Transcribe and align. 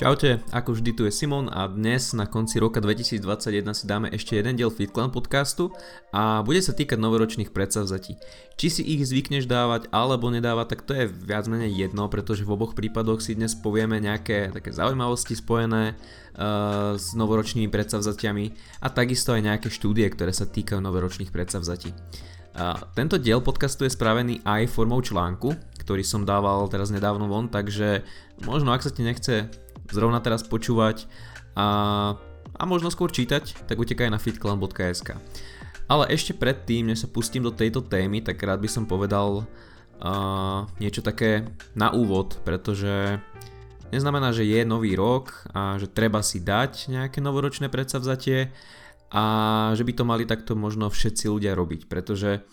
Čaute, 0.00 0.40
ako 0.48 0.80
vždy 0.80 0.96
tu 0.96 1.04
je 1.04 1.12
Simon 1.12 1.52
a 1.52 1.68
dnes 1.68 2.16
na 2.16 2.24
konci 2.24 2.56
roka 2.56 2.80
2021 2.80 3.20
si 3.76 3.84
dáme 3.84 4.08
ešte 4.08 4.32
jeden 4.32 4.56
diel 4.56 4.72
FitClan 4.72 5.12
podcastu 5.12 5.76
a 6.08 6.40
bude 6.40 6.64
sa 6.64 6.72
týkať 6.72 6.96
novoročných 6.96 7.52
predsavzatí. 7.52 8.16
Či 8.56 8.66
si 8.72 8.82
ich 8.96 9.04
zvykneš 9.04 9.44
dávať 9.44 9.92
alebo 9.92 10.32
nedávať, 10.32 10.66
tak 10.72 10.80
to 10.88 10.96
je 10.96 11.04
viac 11.04 11.44
menej 11.52 11.76
jedno, 11.76 12.08
pretože 12.08 12.48
v 12.48 12.56
oboch 12.56 12.72
prípadoch 12.72 13.20
si 13.20 13.36
dnes 13.36 13.52
povieme 13.52 14.00
nejaké 14.00 14.48
také 14.56 14.72
zaujímavosti 14.72 15.36
spojené 15.36 15.92
uh, 15.92 16.96
s 16.96 17.12
novoročnými 17.12 17.68
predsavzatiami 17.68 18.56
a 18.80 18.88
takisto 18.88 19.36
aj 19.36 19.52
nejaké 19.52 19.68
štúdie, 19.68 20.08
ktoré 20.08 20.32
sa 20.32 20.48
týkajú 20.48 20.80
novoročných 20.80 21.28
predsavzatí. 21.28 21.92
Uh, 22.56 22.72
tento 22.96 23.20
diel 23.20 23.44
podcastu 23.44 23.84
je 23.84 23.92
spravený 23.92 24.40
aj 24.48 24.64
formou 24.72 25.04
článku, 25.04 25.52
ktorý 25.84 26.00
som 26.00 26.24
dával 26.24 26.64
teraz 26.72 26.88
nedávno 26.88 27.28
von, 27.28 27.52
takže 27.52 28.00
možno 28.48 28.72
ak 28.72 28.80
sa 28.80 28.88
ti 28.88 29.04
nechce 29.04 29.52
zrovna 29.90 30.22
teraz 30.22 30.46
počúvať 30.46 31.06
a, 31.54 31.66
a 32.56 32.62
možno 32.66 32.88
skôr 32.88 33.10
čítať, 33.10 33.66
tak 33.66 33.76
utekaj 33.76 34.08
na 34.10 34.18
fitclan.sk. 34.18 35.18
Ale 35.90 36.04
ešte 36.06 36.38
predtým, 36.38 36.86
než 36.86 37.02
sa 37.02 37.08
pustím 37.10 37.42
do 37.42 37.50
tejto 37.50 37.82
témy, 37.82 38.22
tak 38.22 38.38
rád 38.38 38.62
by 38.62 38.70
som 38.70 38.86
povedal 38.86 39.42
uh, 39.42 40.70
niečo 40.78 41.02
také 41.02 41.50
na 41.74 41.90
úvod, 41.90 42.38
pretože 42.46 43.18
neznamená, 43.90 44.30
že 44.30 44.46
je 44.46 44.62
nový 44.62 44.94
rok 44.94 45.50
a 45.50 45.82
že 45.82 45.90
treba 45.90 46.22
si 46.22 46.38
dať 46.38 46.94
nejaké 46.94 47.18
novoročné 47.18 47.66
predsavzatie 47.66 48.54
a 49.10 49.24
že 49.74 49.82
by 49.82 49.92
to 49.98 50.04
mali 50.06 50.22
takto 50.22 50.54
možno 50.54 50.86
všetci 50.86 51.26
ľudia 51.26 51.58
robiť, 51.58 51.90
pretože 51.90 52.46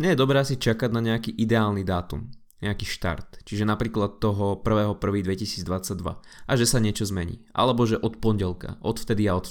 nie 0.00 0.10
je 0.12 0.20
dobré 0.20 0.40
si 0.48 0.56
čakať 0.56 0.90
na 0.92 1.04
nejaký 1.04 1.36
ideálny 1.36 1.84
dátum 1.84 2.32
nejaký 2.58 2.86
štart, 2.86 3.46
čiže 3.46 3.62
napríklad 3.62 4.18
toho 4.18 4.58
1.1.2022 4.58 6.18
a 6.46 6.52
že 6.58 6.66
sa 6.66 6.82
niečo 6.82 7.06
zmení, 7.06 7.46
alebo 7.54 7.86
že 7.86 7.98
od 7.98 8.18
pondelka, 8.18 8.78
od 8.82 8.98
vtedy 8.98 9.30
a 9.30 9.38
od. 9.38 9.46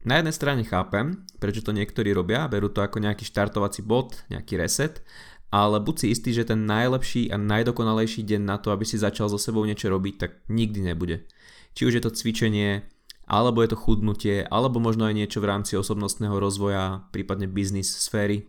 Na 0.00 0.16
jednej 0.16 0.32
strane 0.32 0.64
chápem, 0.64 1.28
prečo 1.36 1.60
to 1.60 1.76
niektorí 1.76 2.16
robia, 2.16 2.48
berú 2.48 2.72
to 2.72 2.80
ako 2.80 3.04
nejaký 3.04 3.28
štartovací 3.28 3.84
bod, 3.84 4.16
nejaký 4.32 4.56
reset, 4.56 5.04
ale 5.52 5.76
buď 5.82 5.94
si 5.98 6.06
istý, 6.14 6.30
že 6.32 6.48
ten 6.48 6.64
najlepší 6.64 7.28
a 7.28 7.36
najdokonalejší 7.36 8.24
deň 8.24 8.42
na 8.48 8.56
to, 8.56 8.72
aby 8.72 8.88
si 8.88 8.96
začal 8.96 9.28
so 9.28 9.36
sebou 9.36 9.66
niečo 9.68 9.92
robiť, 9.92 10.14
tak 10.16 10.30
nikdy 10.48 10.80
nebude. 10.94 11.28
Či 11.76 11.90
už 11.90 11.92
je 11.98 12.02
to 12.06 12.14
cvičenie, 12.14 12.86
alebo 13.26 13.60
je 13.60 13.74
to 13.74 13.78
chudnutie, 13.78 14.46
alebo 14.46 14.78
možno 14.78 15.04
aj 15.10 15.14
niečo 15.14 15.38
v 15.42 15.50
rámci 15.50 15.76
osobnostného 15.76 16.38
rozvoja, 16.38 17.04
prípadne 17.12 17.50
biznis 17.50 17.90
sféry. 17.90 18.46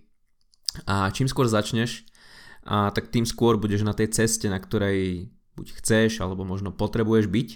A 0.88 1.12
čím 1.12 1.28
skôr 1.28 1.52
začneš, 1.52 2.08
a 2.66 2.94
tak 2.94 3.10
tým 3.10 3.26
skôr 3.26 3.58
budeš 3.58 3.82
na 3.82 3.98
tej 3.98 4.14
ceste, 4.14 4.46
na 4.46 4.62
ktorej 4.62 5.34
buď 5.58 5.68
chceš, 5.82 6.22
alebo 6.22 6.46
možno 6.46 6.70
potrebuješ 6.70 7.28
byť. 7.28 7.50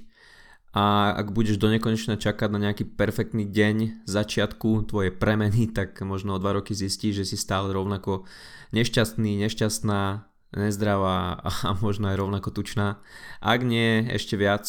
A 0.76 1.16
ak 1.16 1.32
budeš 1.32 1.56
do 1.56 1.72
nekonečna 1.72 2.20
čakať 2.20 2.52
na 2.52 2.60
nejaký 2.60 2.84
perfektný 3.00 3.48
deň 3.48 4.04
začiatku 4.04 4.92
tvojej 4.92 5.16
premeny, 5.16 5.72
tak 5.72 5.96
možno 6.04 6.36
o 6.36 6.42
dva 6.42 6.60
roky 6.60 6.76
zistíš, 6.76 7.24
že 7.24 7.26
si 7.32 7.38
stále 7.40 7.72
rovnako 7.72 8.28
nešťastný, 8.76 9.40
nešťastná, 9.40 10.28
nezdravá 10.52 11.40
a 11.40 11.80
možno 11.80 12.12
aj 12.12 12.20
rovnako 12.20 12.52
tučná. 12.52 13.00
Ak 13.40 13.64
nie, 13.64 14.04
ešte 14.12 14.36
viac. 14.36 14.68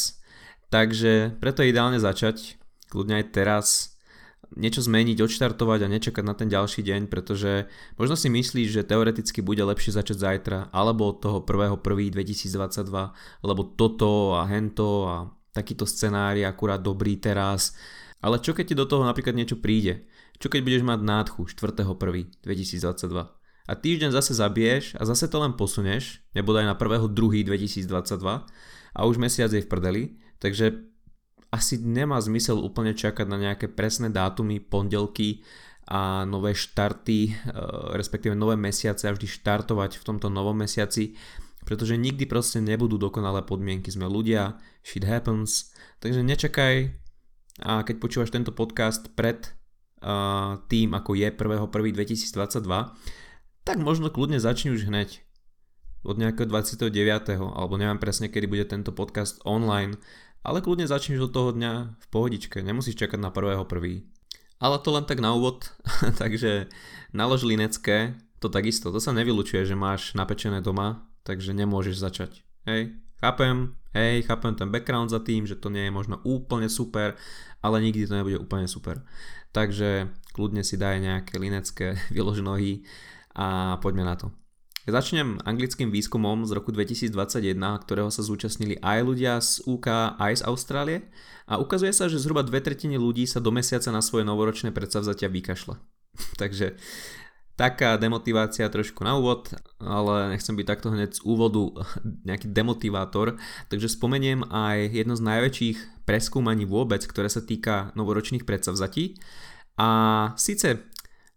Takže 0.70 1.38
preto 1.42 1.62
je 1.62 1.70
ideálne 1.74 1.98
začať, 1.98 2.58
kľudne 2.90 3.22
aj 3.22 3.26
teraz, 3.34 3.95
niečo 4.54 4.84
zmeniť, 4.84 5.18
odštartovať 5.18 5.80
a 5.82 5.90
nečakať 5.90 6.22
na 6.22 6.34
ten 6.38 6.46
ďalší 6.46 6.86
deň, 6.86 7.10
pretože 7.10 7.66
možno 7.98 8.14
si 8.14 8.30
myslíš, 8.30 8.68
že 8.70 8.86
teoreticky 8.86 9.42
bude 9.42 9.66
lepšie 9.66 9.98
začať 9.98 10.22
zajtra, 10.22 10.58
alebo 10.70 11.10
od 11.10 11.18
toho 11.18 11.38
1.1.2022, 11.42 13.42
lebo 13.42 13.62
toto 13.74 14.38
a 14.38 14.46
hento 14.46 15.10
a 15.10 15.16
takýto 15.50 15.88
scenár 15.88 16.38
je 16.38 16.46
akurát 16.46 16.78
dobrý 16.78 17.18
teraz. 17.18 17.74
Ale 18.22 18.38
čo 18.38 18.54
keď 18.54 18.64
ti 18.70 18.74
do 18.78 18.86
toho 18.86 19.02
napríklad 19.02 19.34
niečo 19.34 19.58
príde? 19.58 20.06
Čo 20.36 20.52
keď 20.52 20.60
budeš 20.62 20.84
mať 20.84 21.00
nádchu 21.02 21.48
4.1.2022? 21.48 23.36
A 23.66 23.72
týždeň 23.74 24.14
zase 24.14 24.30
zabiješ 24.30 24.94
a 24.94 25.02
zase 25.02 25.26
to 25.26 25.42
len 25.42 25.58
posunieš, 25.58 26.22
nebodaj 26.38 26.62
na 26.62 26.78
1.2.2022 26.78 28.46
a 28.94 29.00
už 29.02 29.18
mesiac 29.18 29.50
je 29.50 29.58
v 29.58 29.68
prdeli, 29.68 30.02
takže 30.38 30.86
asi 31.50 31.78
nemá 31.80 32.18
zmysel 32.18 32.58
úplne 32.58 32.92
čakať 32.92 33.26
na 33.28 33.38
nejaké 33.38 33.70
presné 33.70 34.10
dátumy, 34.10 34.58
pondelky 34.60 35.42
a 35.86 36.26
nové 36.26 36.52
štarty, 36.54 37.30
e, 37.30 37.32
respektíve 37.94 38.34
nové 38.34 38.58
mesiace 38.58 39.06
a 39.06 39.14
vždy 39.14 39.26
štartovať 39.30 40.02
v 40.02 40.06
tomto 40.06 40.26
novom 40.26 40.58
mesiaci, 40.58 41.14
pretože 41.62 41.94
nikdy 41.94 42.26
proste 42.26 42.58
nebudú 42.58 42.98
dokonalé 42.98 43.46
podmienky. 43.46 43.90
Sme 43.90 44.10
ľudia, 44.10 44.58
shit 44.82 45.06
happens, 45.06 45.70
takže 46.02 46.22
nečakaj 46.26 47.06
a 47.64 47.80
keď 47.82 47.96
počúvaš 47.96 48.30
tento 48.34 48.52
podcast 48.52 49.08
pred 49.16 49.40
uh, 50.04 50.60
tým, 50.68 50.92
ako 50.92 51.16
je 51.16 51.28
1.1.2022, 51.32 52.68
tak 53.64 53.76
možno 53.80 54.12
kľudne 54.12 54.36
začni 54.36 54.76
už 54.76 54.92
hneď 54.92 55.24
od 56.06 56.20
nejakého 56.20 56.46
29. 56.46 56.92
alebo 57.34 57.74
neviem 57.80 57.98
presne, 57.98 58.30
kedy 58.30 58.46
bude 58.46 58.64
tento 58.68 58.92
podcast 58.92 59.40
online, 59.42 59.96
ale 60.46 60.62
kľudne 60.62 60.86
začneš 60.86 61.26
od 61.26 61.34
toho 61.34 61.50
dňa 61.50 61.98
v 61.98 62.06
pohodičke, 62.14 62.62
nemusíš 62.62 62.94
čakať 62.94 63.18
na 63.18 63.34
prvého 63.34 63.66
prvý. 63.66 64.06
Ale 64.62 64.78
to 64.78 64.94
len 64.94 65.02
tak 65.02 65.18
na 65.18 65.34
úvod, 65.34 65.74
takže 66.22 66.70
nalož 67.10 67.42
linecké, 67.42 68.14
to 68.38 68.46
takisto, 68.46 68.94
to 68.94 69.02
sa 69.02 69.10
nevylučuje, 69.10 69.66
že 69.66 69.74
máš 69.74 70.14
napečené 70.14 70.62
doma, 70.62 71.02
takže 71.26 71.50
nemôžeš 71.50 71.98
začať. 71.98 72.30
Hej, 72.62 72.94
chápem, 73.18 73.74
hej, 73.90 74.22
chápem 74.22 74.54
ten 74.54 74.70
background 74.70 75.10
za 75.10 75.18
tým, 75.18 75.50
že 75.50 75.58
to 75.58 75.66
nie 75.66 75.90
je 75.90 75.92
možno 75.92 76.22
úplne 76.22 76.70
super, 76.70 77.18
ale 77.58 77.82
nikdy 77.82 78.06
to 78.06 78.14
nebude 78.14 78.38
úplne 78.38 78.70
super. 78.70 79.02
Takže 79.50 80.14
kľudne 80.30 80.62
si 80.62 80.78
daj 80.78 81.02
nejaké 81.02 81.42
linecké, 81.42 81.98
vylož 82.14 82.46
nohy 82.46 82.86
a 83.34 83.76
poďme 83.82 84.06
na 84.06 84.14
to. 84.14 84.30
Začnem 84.86 85.42
anglickým 85.42 85.90
výskumom 85.90 86.46
z 86.46 86.54
roku 86.54 86.70
2021, 86.70 87.58
ktorého 87.58 88.06
sa 88.06 88.22
zúčastnili 88.22 88.78
aj 88.78 88.98
ľudia 89.02 89.42
z 89.42 89.66
UK, 89.66 90.14
aj 90.14 90.32
z 90.38 90.42
Austrálie 90.46 90.98
a 91.50 91.58
ukazuje 91.58 91.90
sa, 91.90 92.06
že 92.06 92.22
zhruba 92.22 92.46
dve 92.46 92.62
tretiny 92.62 92.94
ľudí 92.94 93.26
sa 93.26 93.42
do 93.42 93.50
mesiaca 93.50 93.90
na 93.90 93.98
svoje 93.98 94.22
novoročné 94.22 94.70
predsavzatia 94.70 95.26
vykašle. 95.26 95.74
Takže 96.40 96.78
taká 97.58 97.98
demotivácia 97.98 98.70
trošku 98.70 99.02
na 99.02 99.18
úvod, 99.18 99.50
ale 99.82 100.38
nechcem 100.38 100.54
byť 100.54 100.66
takto 100.70 100.94
hneď 100.94 101.18
z 101.18 101.20
úvodu 101.26 101.82
nejaký 102.30 102.46
demotivátor, 102.54 103.42
takže 103.66 103.90
spomeniem 103.90 104.46
aj 104.46 105.02
jedno 105.02 105.18
z 105.18 105.26
najväčších 105.26 105.78
preskúmaní 106.06 106.62
vôbec, 106.62 107.02
ktoré 107.02 107.26
sa 107.26 107.42
týka 107.42 107.90
novoročných 107.98 108.46
predsavzatí. 108.46 109.18
A 109.76 109.88
síce 110.38 110.88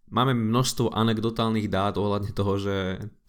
Máme 0.09 0.33
množstvo 0.33 0.89
anekdotálnych 0.89 1.69
dát 1.69 1.93
ohľadne 1.93 2.33
toho, 2.33 2.57
že 2.57 2.75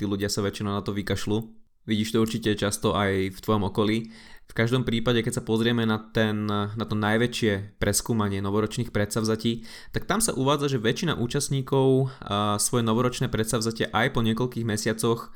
tí 0.00 0.08
ľudia 0.08 0.32
sa 0.32 0.40
väčšinou 0.40 0.72
na 0.72 0.80
to 0.80 0.96
vykašľú. 0.96 1.38
Vidíš 1.84 2.16
to 2.16 2.24
určite 2.24 2.56
často 2.56 2.96
aj 2.96 3.36
v 3.36 3.38
tvojom 3.40 3.68
okolí. 3.68 4.12
V 4.50 4.56
každom 4.56 4.82
prípade, 4.82 5.22
keď 5.22 5.40
sa 5.40 5.46
pozrieme 5.46 5.86
na, 5.86 6.00
ten, 6.00 6.48
na 6.50 6.84
to 6.88 6.98
najväčšie 6.98 7.78
preskúmanie 7.78 8.42
novoročných 8.42 8.90
predsavzatí, 8.90 9.62
tak 9.94 10.08
tam 10.08 10.18
sa 10.18 10.34
uvádza, 10.34 10.76
že 10.76 10.82
väčšina 10.82 11.20
účastníkov 11.20 12.10
svoje 12.58 12.82
novoročné 12.82 13.30
predsavzatie 13.30 13.92
aj 13.92 14.16
po 14.16 14.24
niekoľkých 14.26 14.66
mesiacoch 14.66 15.30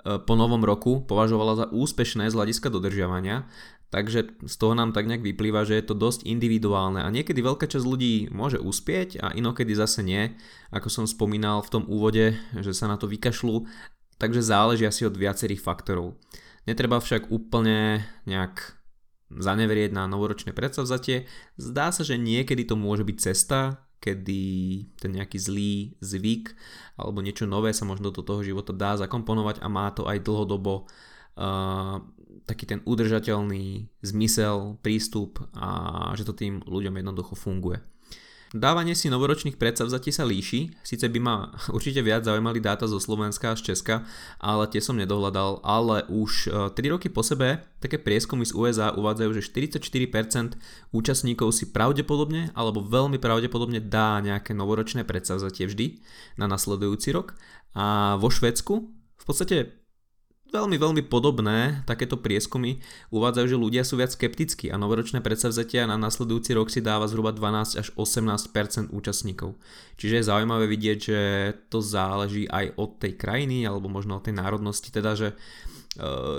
po 0.00 0.34
novom 0.36 0.64
roku 0.64 1.04
považovala 1.04 1.52
za 1.60 1.66
úspešné 1.68 2.32
z 2.32 2.36
hľadiska 2.36 2.72
dodržiavania 2.72 3.44
Takže 3.90 4.38
z 4.46 4.54
toho 4.54 4.78
nám 4.78 4.94
tak 4.94 5.10
nejak 5.10 5.26
vyplýva, 5.26 5.66
že 5.66 5.74
je 5.74 5.84
to 5.90 5.98
dosť 5.98 6.22
individuálne 6.22 7.02
a 7.02 7.10
niekedy 7.10 7.42
veľká 7.42 7.66
časť 7.66 7.82
ľudí 7.82 8.30
môže 8.30 8.62
uspieť 8.62 9.18
a 9.18 9.34
inokedy 9.34 9.74
zase 9.74 10.06
nie, 10.06 10.38
ako 10.70 10.86
som 10.86 11.04
spomínal 11.10 11.58
v 11.66 11.72
tom 11.74 11.84
úvode, 11.90 12.38
že 12.62 12.70
sa 12.70 12.86
na 12.86 12.94
to 12.94 13.10
vykašľú, 13.10 13.66
takže 14.22 14.46
záleží 14.46 14.86
asi 14.86 15.10
od 15.10 15.18
viacerých 15.18 15.58
faktorov. 15.58 16.14
Netreba 16.70 17.02
však 17.02 17.34
úplne 17.34 18.06
nejak 18.30 18.78
zaneverieť 19.30 19.90
na 19.90 20.06
novoročné 20.06 20.54
predsavzatie. 20.54 21.26
Zdá 21.58 21.90
sa, 21.90 22.06
že 22.06 22.14
niekedy 22.14 22.66
to 22.66 22.78
môže 22.78 23.02
byť 23.02 23.16
cesta, 23.18 23.90
kedy 24.00 24.42
ten 24.96 25.12
nejaký 25.12 25.36
zlý 25.36 25.74
zvyk 26.00 26.56
alebo 26.96 27.20
niečo 27.20 27.44
nové 27.44 27.76
sa 27.76 27.84
možno 27.84 28.08
do 28.08 28.24
toho 28.24 28.40
života 28.40 28.72
dá 28.72 28.96
zakomponovať 28.96 29.60
a 29.60 29.68
má 29.68 29.92
to 29.92 30.08
aj 30.08 30.24
dlhodobo 30.24 30.88
uh, 31.36 32.00
taký 32.46 32.66
ten 32.66 32.80
udržateľný 32.82 33.90
zmysel, 34.02 34.78
prístup 34.82 35.42
a 35.54 36.10
že 36.16 36.26
to 36.26 36.34
tým 36.34 36.64
ľuďom 36.66 36.98
jednoducho 36.98 37.34
funguje. 37.38 37.80
Dávanie 38.50 38.98
si 38.98 39.06
novoročných 39.06 39.54
predsavzatí 39.54 40.10
sa 40.10 40.26
líši, 40.26 40.74
síce 40.82 41.06
by 41.06 41.20
ma 41.22 41.54
určite 41.76 42.02
viac 42.02 42.26
zaujímali 42.26 42.58
dáta 42.58 42.90
zo 42.90 42.98
Slovenska 42.98 43.54
a 43.54 43.58
z 43.58 43.70
Česka, 43.70 44.02
ale 44.42 44.66
tie 44.66 44.82
som 44.82 44.98
nedohľadal, 44.98 45.62
ale 45.62 46.02
už 46.10 46.50
3 46.50 46.74
e, 46.74 46.88
roky 46.90 47.06
po 47.06 47.22
sebe 47.22 47.62
také 47.78 48.02
prieskumy 48.02 48.42
z 48.42 48.50
USA 48.58 48.90
uvádzajú, 48.90 49.30
že 49.38 49.46
44% 49.46 50.58
účastníkov 50.90 51.54
si 51.54 51.70
pravdepodobne 51.70 52.50
alebo 52.58 52.82
veľmi 52.82 53.22
pravdepodobne 53.22 53.78
dá 53.78 54.18
nejaké 54.18 54.50
novoročné 54.50 55.06
predsavzatie 55.06 55.70
vždy 55.70 56.02
na 56.34 56.50
nasledujúci 56.50 57.14
rok 57.14 57.38
a 57.78 58.18
vo 58.18 58.34
Švedsku 58.34 58.74
v 59.14 59.24
podstate 59.24 59.79
veľmi, 60.50 60.76
veľmi 60.76 61.02
podobné 61.06 61.86
takéto 61.86 62.18
prieskumy 62.18 62.82
uvádzajú, 63.14 63.46
že 63.46 63.56
ľudia 63.58 63.82
sú 63.86 63.96
viac 63.96 64.12
skeptickí 64.12 64.68
a 64.68 64.76
novoročné 64.76 65.22
predsavzatia 65.22 65.86
na 65.86 65.94
nasledujúci 65.96 66.52
rok 66.52 66.68
si 66.68 66.82
dáva 66.82 67.06
zhruba 67.06 67.30
12 67.30 67.78
až 67.80 67.88
18% 67.94 68.90
účastníkov. 68.90 69.56
Čiže 69.96 70.20
je 70.20 70.28
zaujímavé 70.28 70.66
vidieť, 70.66 70.98
že 70.98 71.20
to 71.70 71.78
záleží 71.78 72.50
aj 72.50 72.74
od 72.76 72.98
tej 72.98 73.14
krajiny 73.14 73.64
alebo 73.64 73.86
možno 73.86 74.18
od 74.18 74.26
tej 74.26 74.34
národnosti, 74.36 74.90
teda 74.90 75.14
že 75.14 75.28
e, 75.32 75.36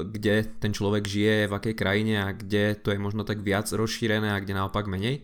kde 0.06 0.48
ten 0.60 0.75
človek 0.75 1.08
žije, 1.08 1.50
v 1.50 1.56
akej 1.58 1.75
krajine 1.80 2.16
a 2.22 2.36
kde 2.36 2.75
to 2.78 2.92
je 2.92 3.00
možno 3.00 3.24
tak 3.24 3.40
viac 3.40 3.72
rozšírené 3.72 4.36
a 4.36 4.42
kde 4.44 4.54
naopak 4.60 4.86
menej. 4.86 5.24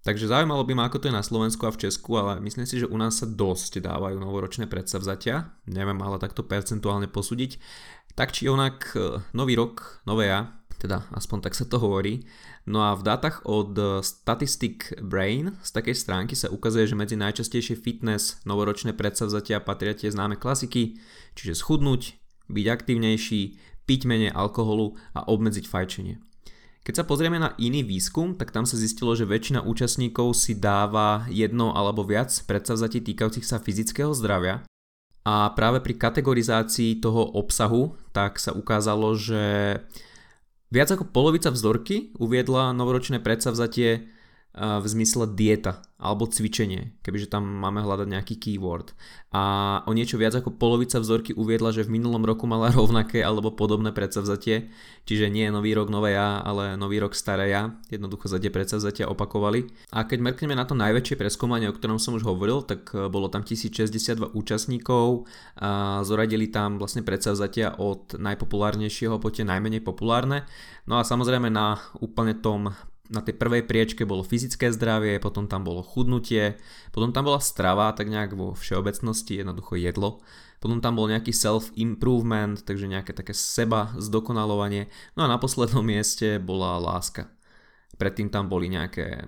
Takže 0.00 0.32
zaujímalo 0.32 0.64
by 0.64 0.72
ma, 0.72 0.88
ako 0.88 0.96
to 0.96 1.08
je 1.12 1.18
na 1.18 1.20
Slovensku 1.20 1.68
a 1.68 1.74
v 1.76 1.84
Česku, 1.84 2.16
ale 2.16 2.40
myslím 2.40 2.64
si, 2.64 2.80
že 2.80 2.88
u 2.88 2.96
nás 2.96 3.20
sa 3.20 3.28
dosť 3.28 3.84
dávajú 3.84 4.16
novoročné 4.16 4.64
predsavzatia. 4.64 5.52
Neviem 5.68 6.00
ale 6.00 6.16
takto 6.16 6.40
percentuálne 6.40 7.04
posúdiť. 7.04 7.60
Tak 8.14 8.34
či 8.34 8.50
onak, 8.50 8.94
e, 8.94 9.22
nový 9.32 9.54
rok, 9.54 10.02
nové 10.06 10.28
ja, 10.28 10.60
teda 10.80 11.04
aspoň 11.12 11.44
tak 11.44 11.54
sa 11.54 11.68
to 11.68 11.76
hovorí. 11.76 12.24
No 12.64 12.80
a 12.80 12.96
v 12.96 13.04
dátach 13.04 13.44
od 13.44 13.76
Statistic 14.00 14.96
Brain 15.04 15.52
z 15.60 15.70
takej 15.76 15.96
stránky 15.96 16.32
sa 16.32 16.48
ukazuje, 16.48 16.88
že 16.88 16.96
medzi 16.96 17.20
najčastejšie 17.20 17.76
fitness 17.76 18.40
novoročné 18.48 18.96
predsavzatia 18.96 19.60
patria 19.60 19.92
tie 19.92 20.08
známe 20.08 20.40
klasiky, 20.40 20.96
čiže 21.36 21.60
schudnúť, 21.60 22.16
byť 22.48 22.66
aktívnejší, 22.66 23.40
piť 23.84 24.00
menej 24.08 24.32
alkoholu 24.32 24.96
a 25.12 25.28
obmedziť 25.28 25.68
fajčenie. 25.68 26.16
Keď 26.80 26.94
sa 26.96 27.04
pozrieme 27.04 27.36
na 27.36 27.52
iný 27.60 27.84
výskum, 27.84 28.40
tak 28.40 28.56
tam 28.56 28.64
sa 28.64 28.80
zistilo, 28.80 29.12
že 29.12 29.28
väčšina 29.28 29.68
účastníkov 29.68 30.32
si 30.32 30.56
dáva 30.56 31.28
jedno 31.28 31.76
alebo 31.76 32.08
viac 32.08 32.32
predsavzatí 32.48 33.04
týkajúcich 33.04 33.44
sa 33.44 33.60
fyzického 33.60 34.16
zdravia 34.16 34.64
a 35.30 35.54
práve 35.54 35.78
pri 35.78 35.94
kategorizácii 35.94 36.98
toho 36.98 37.22
obsahu 37.38 37.94
tak 38.10 38.42
sa 38.42 38.50
ukázalo, 38.50 39.14
že 39.14 39.78
viac 40.74 40.90
ako 40.90 41.06
polovica 41.06 41.54
vzorky 41.54 42.10
uviedla 42.18 42.74
novoročné 42.74 43.22
predsavzatie 43.22 44.10
v 44.56 44.86
zmysle 44.86 45.30
dieta 45.38 45.78
alebo 46.00 46.24
cvičenie, 46.24 46.96
kebyže 47.04 47.28
tam 47.28 47.44
máme 47.44 47.84
hľadať 47.84 48.08
nejaký 48.08 48.34
keyword. 48.40 48.96
A 49.30 49.78
o 49.84 49.92
niečo 49.92 50.16
viac 50.16 50.32
ako 50.32 50.56
polovica 50.56 50.96
vzorky 50.96 51.36
uviedla, 51.36 51.76
že 51.76 51.84
v 51.84 52.00
minulom 52.00 52.24
roku 52.24 52.48
mala 52.48 52.72
rovnaké 52.74 53.20
alebo 53.20 53.52
podobné 53.52 53.92
predsavzatie, 53.92 54.72
čiže 55.04 55.30
nie 55.30 55.46
nový 55.52 55.76
rok 55.76 55.92
nové 55.92 56.16
ja, 56.16 56.40
ale 56.40 56.74
nový 56.80 56.98
rok 56.98 57.12
staré 57.12 57.52
ja, 57.52 57.78
jednoducho 57.92 58.26
za 58.32 58.40
tie 58.40 58.48
predsavzatia 58.48 59.12
opakovali. 59.12 59.68
A 59.92 60.08
keď 60.08 60.18
mrkneme 60.24 60.56
na 60.56 60.64
to 60.64 60.74
najväčšie 60.74 61.20
preskúmanie, 61.20 61.68
o 61.68 61.76
ktorom 61.76 62.00
som 62.00 62.16
už 62.16 62.24
hovoril, 62.24 62.64
tak 62.64 62.90
e, 62.96 63.06
bolo 63.12 63.28
tam 63.28 63.44
1062 63.44 64.34
účastníkov 64.34 65.30
a 65.60 66.00
zoradili 66.02 66.48
tam 66.48 66.80
vlastne 66.80 67.04
predsavzatia 67.04 67.76
od 67.76 68.16
najpopulárnejšieho 68.18 69.20
po 69.20 69.28
tie 69.30 69.44
najmenej 69.44 69.84
populárne. 69.84 70.48
No 70.88 70.96
a 70.98 71.06
samozrejme 71.06 71.52
na 71.52 71.78
úplne 72.00 72.34
tom 72.34 72.72
na 73.10 73.20
tej 73.20 73.34
prvej 73.34 73.66
priečke 73.66 74.06
bolo 74.06 74.22
fyzické 74.22 74.70
zdravie, 74.70 75.18
potom 75.18 75.50
tam 75.50 75.66
bolo 75.66 75.82
chudnutie, 75.82 76.56
potom 76.94 77.10
tam 77.10 77.26
bola 77.26 77.42
strava, 77.42 77.90
tak 77.90 78.06
nejak 78.06 78.38
vo 78.38 78.54
všeobecnosti, 78.54 79.42
jednoducho 79.42 79.74
jedlo. 79.74 80.22
Potom 80.62 80.78
tam 80.78 80.94
bol 80.94 81.10
nejaký 81.10 81.34
self-improvement, 81.34 82.62
takže 82.62 82.86
nejaké 82.86 83.10
také 83.16 83.34
seba 83.34 83.90
zdokonalovanie. 83.98 84.92
No 85.18 85.26
a 85.26 85.30
na 85.30 85.40
poslednom 85.40 85.82
mieste 85.82 86.38
bola 86.38 86.78
láska. 86.78 87.32
Predtým 87.98 88.30
tam 88.30 88.46
boli 88.46 88.70
nejaké 88.70 89.24
e, 89.24 89.26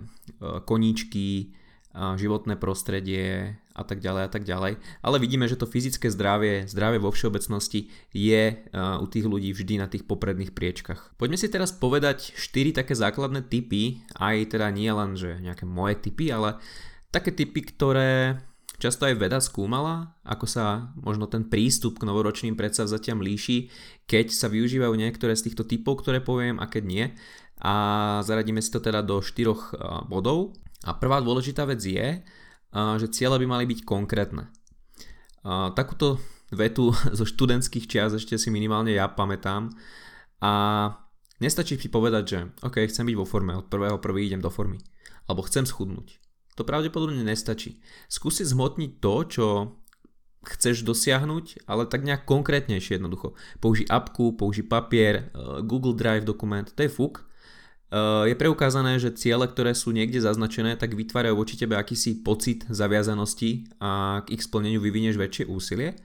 koníčky, 0.65 1.53
životné 1.93 2.57
prostredie 2.57 3.57
a 3.73 3.83
tak 3.83 4.05
ďalej 4.05 4.23
a 4.25 4.31
tak 4.31 4.45
ďalej. 4.45 4.79
Ale 5.03 5.17
vidíme, 5.17 5.49
že 5.49 5.57
to 5.57 5.69
fyzické 5.69 6.13
zdravie, 6.13 6.69
zdravie 6.69 7.01
vo 7.01 7.09
všeobecnosti 7.09 7.89
je 8.13 8.43
u 8.77 9.07
tých 9.09 9.27
ľudí 9.27 9.51
vždy 9.57 9.81
na 9.81 9.89
tých 9.89 10.05
popredných 10.05 10.53
priečkach. 10.53 11.17
Poďme 11.17 11.41
si 11.41 11.49
teraz 11.49 11.73
povedať 11.73 12.37
4 12.37 12.85
také 12.85 12.93
základné 12.93 13.49
typy, 13.49 14.05
aj 14.21 14.53
teda 14.55 14.69
nie 14.71 14.93
len, 14.93 15.17
že 15.17 15.41
nejaké 15.41 15.65
moje 15.65 15.99
typy, 15.99 16.29
ale 16.29 16.61
také 17.09 17.33
typy, 17.33 17.65
ktoré 17.65 18.41
často 18.83 19.07
aj 19.07 19.15
veda 19.15 19.39
skúmala, 19.39 20.19
ako 20.27 20.47
sa 20.51 20.91
možno 20.99 21.31
ten 21.31 21.47
prístup 21.47 22.03
k 22.03 22.07
novoročným 22.09 22.59
predsavzatiam 22.59 23.23
líši, 23.23 23.71
keď 24.11 24.35
sa 24.35 24.51
využívajú 24.51 24.91
niektoré 24.99 25.39
z 25.39 25.49
týchto 25.49 25.63
typov, 25.63 26.03
ktoré 26.03 26.19
poviem 26.19 26.59
a 26.59 26.67
keď 26.67 26.83
nie. 26.83 27.05
A 27.63 27.75
zaradíme 28.27 28.59
si 28.59 28.75
to 28.75 28.83
teda 28.83 29.07
do 29.07 29.23
štyroch 29.23 29.71
bodov. 30.11 30.59
A 30.83 30.99
prvá 30.99 31.23
dôležitá 31.23 31.63
vec 31.63 31.79
je, 31.79 32.27
že 32.73 33.13
ciele 33.13 33.37
by 33.37 33.47
mali 33.47 33.65
byť 33.69 33.81
konkrétne. 33.85 34.49
Takúto 35.77 36.17
vetu 36.53 36.93
zo 37.19 37.25
študentských 37.25 37.89
čias 37.89 38.13
ešte 38.17 38.37
si 38.37 38.49
minimálne 38.53 38.93
ja 38.93 39.09
pamätám 39.09 39.73
a 40.43 40.53
nestačí 41.41 41.81
si 41.81 41.89
povedať, 41.89 42.25
že 42.25 42.39
OK, 42.65 42.85
chcem 42.89 43.09
byť 43.09 43.17
vo 43.17 43.27
forme, 43.29 43.57
od 43.57 43.69
prvého 43.69 43.99
prvý 43.99 44.29
idem 44.29 44.41
do 44.41 44.53
formy, 44.53 44.81
alebo 45.27 45.45
chcem 45.45 45.65
schudnúť. 45.65 46.21
To 46.61 46.69
pravdepodobne 46.69 47.25
nestačí. 47.25 47.81
Skúsi 48.13 48.45
zhmotniť 48.45 49.01
to, 49.01 49.15
čo 49.25 49.47
chceš 50.43 50.85
dosiahnuť, 50.85 51.65
ale 51.71 51.87
tak 51.87 52.03
nejak 52.05 52.27
konkrétnejšie 52.27 52.99
jednoducho. 52.99 53.39
Použij 53.63 53.87
apku, 53.89 54.35
použij 54.35 54.67
papier, 54.67 55.15
e, 55.15 55.63
Google 55.63 55.95
Drive 55.95 56.27
dokument, 56.27 56.67
to 56.67 56.83
je 56.83 56.91
fuk 56.91 57.25
je 58.25 58.35
preukázané, 58.41 58.97
že 58.97 59.13
ciele, 59.13 59.45
ktoré 59.45 59.77
sú 59.77 59.93
niekde 59.93 60.17
zaznačené, 60.17 60.81
tak 60.81 60.97
vytvárajú 60.97 61.37
voči 61.37 61.61
tebe 61.61 61.77
akýsi 61.77 62.25
pocit 62.25 62.65
zaviazanosti 62.73 63.69
a 63.85 64.25
k 64.25 64.33
ich 64.33 64.43
splneniu 64.49 64.81
vyvinieš 64.81 65.21
väčšie 65.21 65.45
úsilie. 65.45 66.01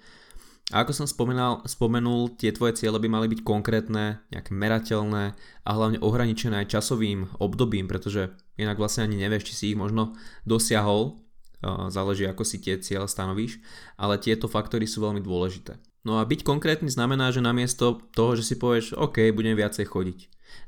A 0.75 0.84
ako 0.84 0.92
som 0.92 1.07
spomenal, 1.07 1.63
spomenul, 1.63 2.36
tie 2.36 2.51
tvoje 2.51 2.75
ciele 2.75 3.00
by 3.00 3.07
mali 3.07 3.31
byť 3.31 3.39
konkrétne, 3.39 4.19
nejaké 4.36 4.51
merateľné 4.51 5.31
a 5.63 5.69
hlavne 5.72 6.04
ohraničené 6.04 6.68
aj 6.68 6.75
časovým 6.75 7.39
obdobím, 7.39 7.88
pretože 7.88 8.36
inak 8.60 8.75
vlastne 8.75 9.07
ani 9.07 9.16
nevieš, 9.16 9.48
či 9.48 9.54
si 9.56 9.66
ich 9.72 9.80
možno 9.80 10.19
dosiahol, 10.44 11.24
eh, 11.63 11.88
záleží 11.88 12.28
ako 12.28 12.44
si 12.44 12.60
tie 12.60 12.75
ciele 12.84 13.07
stanovíš, 13.07 13.63
ale 13.95 14.19
tieto 14.19 14.51
faktory 14.51 14.84
sú 14.92 15.07
veľmi 15.07 15.24
dôležité. 15.24 15.80
No 16.06 16.22
a 16.22 16.28
byť 16.28 16.46
konkrétny 16.46 16.88
znamená, 16.92 17.34
že 17.34 17.44
namiesto 17.44 18.02
toho, 18.14 18.38
že 18.38 18.44
si 18.46 18.56
povieš, 18.56 18.96
OK, 18.96 19.34
budem 19.34 19.58
viacej 19.58 19.86
chodiť, 19.90 20.20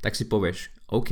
tak 0.04 0.18
si 0.18 0.26
povieš, 0.26 0.74
OK, 0.90 1.12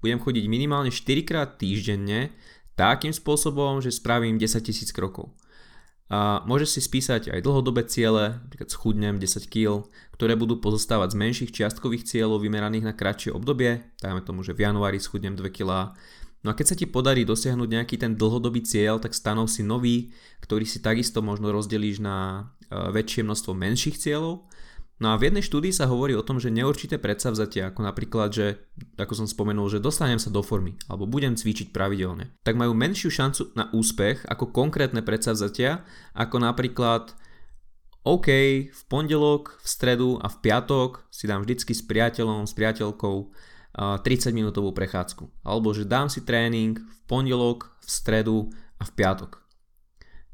budem 0.00 0.18
chodiť 0.18 0.44
minimálne 0.48 0.90
4 0.90 1.28
krát 1.28 1.60
týždenne 1.60 2.32
takým 2.74 3.12
spôsobom, 3.12 3.84
že 3.84 3.92
spravím 3.92 4.40
10 4.40 4.64
tisíc 4.64 4.90
krokov. 4.90 5.30
A 6.10 6.42
môžeš 6.42 6.74
si 6.74 6.80
spísať 6.82 7.30
aj 7.30 7.46
dlhodobé 7.46 7.86
ciele, 7.86 8.42
napríklad 8.42 8.66
schudnem 8.66 9.22
10 9.22 9.46
kg, 9.46 9.86
ktoré 10.10 10.34
budú 10.34 10.58
pozostávať 10.58 11.14
z 11.14 11.20
menších 11.22 11.54
čiastkových 11.54 12.02
cieľov 12.02 12.42
vymeraných 12.42 12.90
na 12.90 12.94
kratšie 12.98 13.30
obdobie, 13.30 13.86
dajme 14.02 14.18
tomu, 14.26 14.42
že 14.42 14.50
v 14.50 14.66
januári 14.66 14.98
schudnem 14.98 15.38
2 15.38 15.46
kg. 15.54 15.94
No 16.42 16.50
a 16.50 16.56
keď 16.58 16.66
sa 16.72 16.74
ti 16.74 16.90
podarí 16.90 17.22
dosiahnuť 17.22 17.68
nejaký 17.68 17.94
ten 18.00 18.18
dlhodobý 18.18 18.66
cieľ, 18.66 18.98
tak 18.98 19.14
stanov 19.14 19.46
si 19.46 19.62
nový, 19.62 20.10
ktorý 20.42 20.66
si 20.66 20.82
takisto 20.82 21.22
možno 21.22 21.54
rozdelíš 21.54 22.02
na 22.02 22.48
väčšie 22.70 23.26
množstvo 23.26 23.52
menších 23.52 23.98
cieľov 23.98 24.46
No 25.00 25.16
a 25.16 25.18
v 25.18 25.32
jednej 25.32 25.40
štúdii 25.40 25.72
sa 25.72 25.88
hovorí 25.88 26.12
o 26.12 26.20
tom, 26.20 26.36
že 26.36 26.52
neurčité 26.52 27.00
predsavzatia, 27.00 27.72
ako 27.72 27.88
napríklad, 27.88 28.36
že, 28.36 28.60
ako 29.00 29.24
som 29.24 29.26
spomenul, 29.26 29.72
že 29.72 29.80
dostanem 29.80 30.20
sa 30.20 30.28
do 30.28 30.44
formy, 30.44 30.76
alebo 30.92 31.08
budem 31.08 31.40
cvičiť 31.40 31.72
pravidelne, 31.72 32.36
tak 32.44 32.60
majú 32.60 32.76
menšiu 32.76 33.08
šancu 33.08 33.56
na 33.56 33.72
úspech 33.72 34.28
ako 34.28 34.52
konkrétne 34.52 35.00
predsavzatia, 35.00 35.88
ako 36.12 36.36
napríklad 36.44 37.16
OK, 38.04 38.28
v 38.68 38.82
pondelok, 38.92 39.64
v 39.64 39.66
stredu 39.72 40.20
a 40.20 40.28
v 40.28 40.36
piatok 40.44 41.08
si 41.08 41.24
dám 41.24 41.48
vždycky 41.48 41.72
s 41.72 41.80
priateľom, 41.80 42.44
s 42.44 42.52
priateľkou 42.52 43.16
30 44.04 44.36
minútovú 44.36 44.76
prechádzku. 44.76 45.48
Alebo 45.48 45.72
že 45.72 45.88
dám 45.88 46.12
si 46.12 46.20
tréning 46.28 46.76
v 46.76 46.98
pondelok, 47.08 47.72
v 47.80 47.88
stredu 47.88 48.38
a 48.76 48.84
v 48.84 48.92
piatok. 48.92 49.40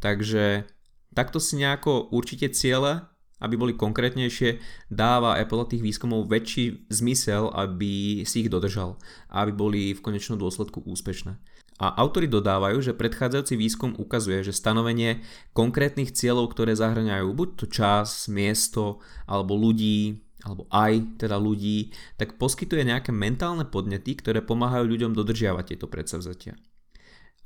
Takže 0.02 0.75
takto 1.16 1.40
si 1.40 1.56
nejako 1.56 2.12
určite 2.12 2.52
ciele 2.52 3.08
aby 3.36 3.54
boli 3.56 3.72
konkrétnejšie, 3.76 4.60
dáva 4.88 5.36
podľa 5.44 5.76
tých 5.76 5.84
výskumov 5.84 6.28
väčší 6.28 6.88
zmysel, 6.88 7.52
aby 7.52 8.24
si 8.24 8.46
ich 8.46 8.52
dodržal 8.52 8.96
aby 9.28 9.52
boli 9.52 9.80
v 9.92 10.00
konečnom 10.00 10.40
dôsledku 10.40 10.80
úspešné. 10.88 11.36
A 11.76 11.92
autori 12.00 12.24
dodávajú, 12.24 12.80
že 12.80 12.96
predchádzajúci 12.96 13.52
výskum 13.60 13.92
ukazuje, 14.00 14.40
že 14.40 14.56
stanovenie 14.56 15.20
konkrétnych 15.52 16.08
cieľov, 16.16 16.56
ktoré 16.56 16.72
zahrňajú 16.72 17.28
buď 17.36 17.48
to 17.60 17.66
čas, 17.68 18.32
miesto 18.32 19.04
alebo 19.28 19.52
ľudí, 19.52 20.24
alebo 20.40 20.64
aj 20.72 21.20
teda 21.20 21.36
ľudí, 21.36 21.92
tak 22.16 22.40
poskytuje 22.40 22.80
nejaké 22.80 23.12
mentálne 23.12 23.68
podnety, 23.68 24.16
ktoré 24.16 24.40
pomáhajú 24.40 24.88
ľuďom 24.88 25.12
dodržiavať 25.12 25.76
tieto 25.76 25.84
predsavzatia. 25.84 26.56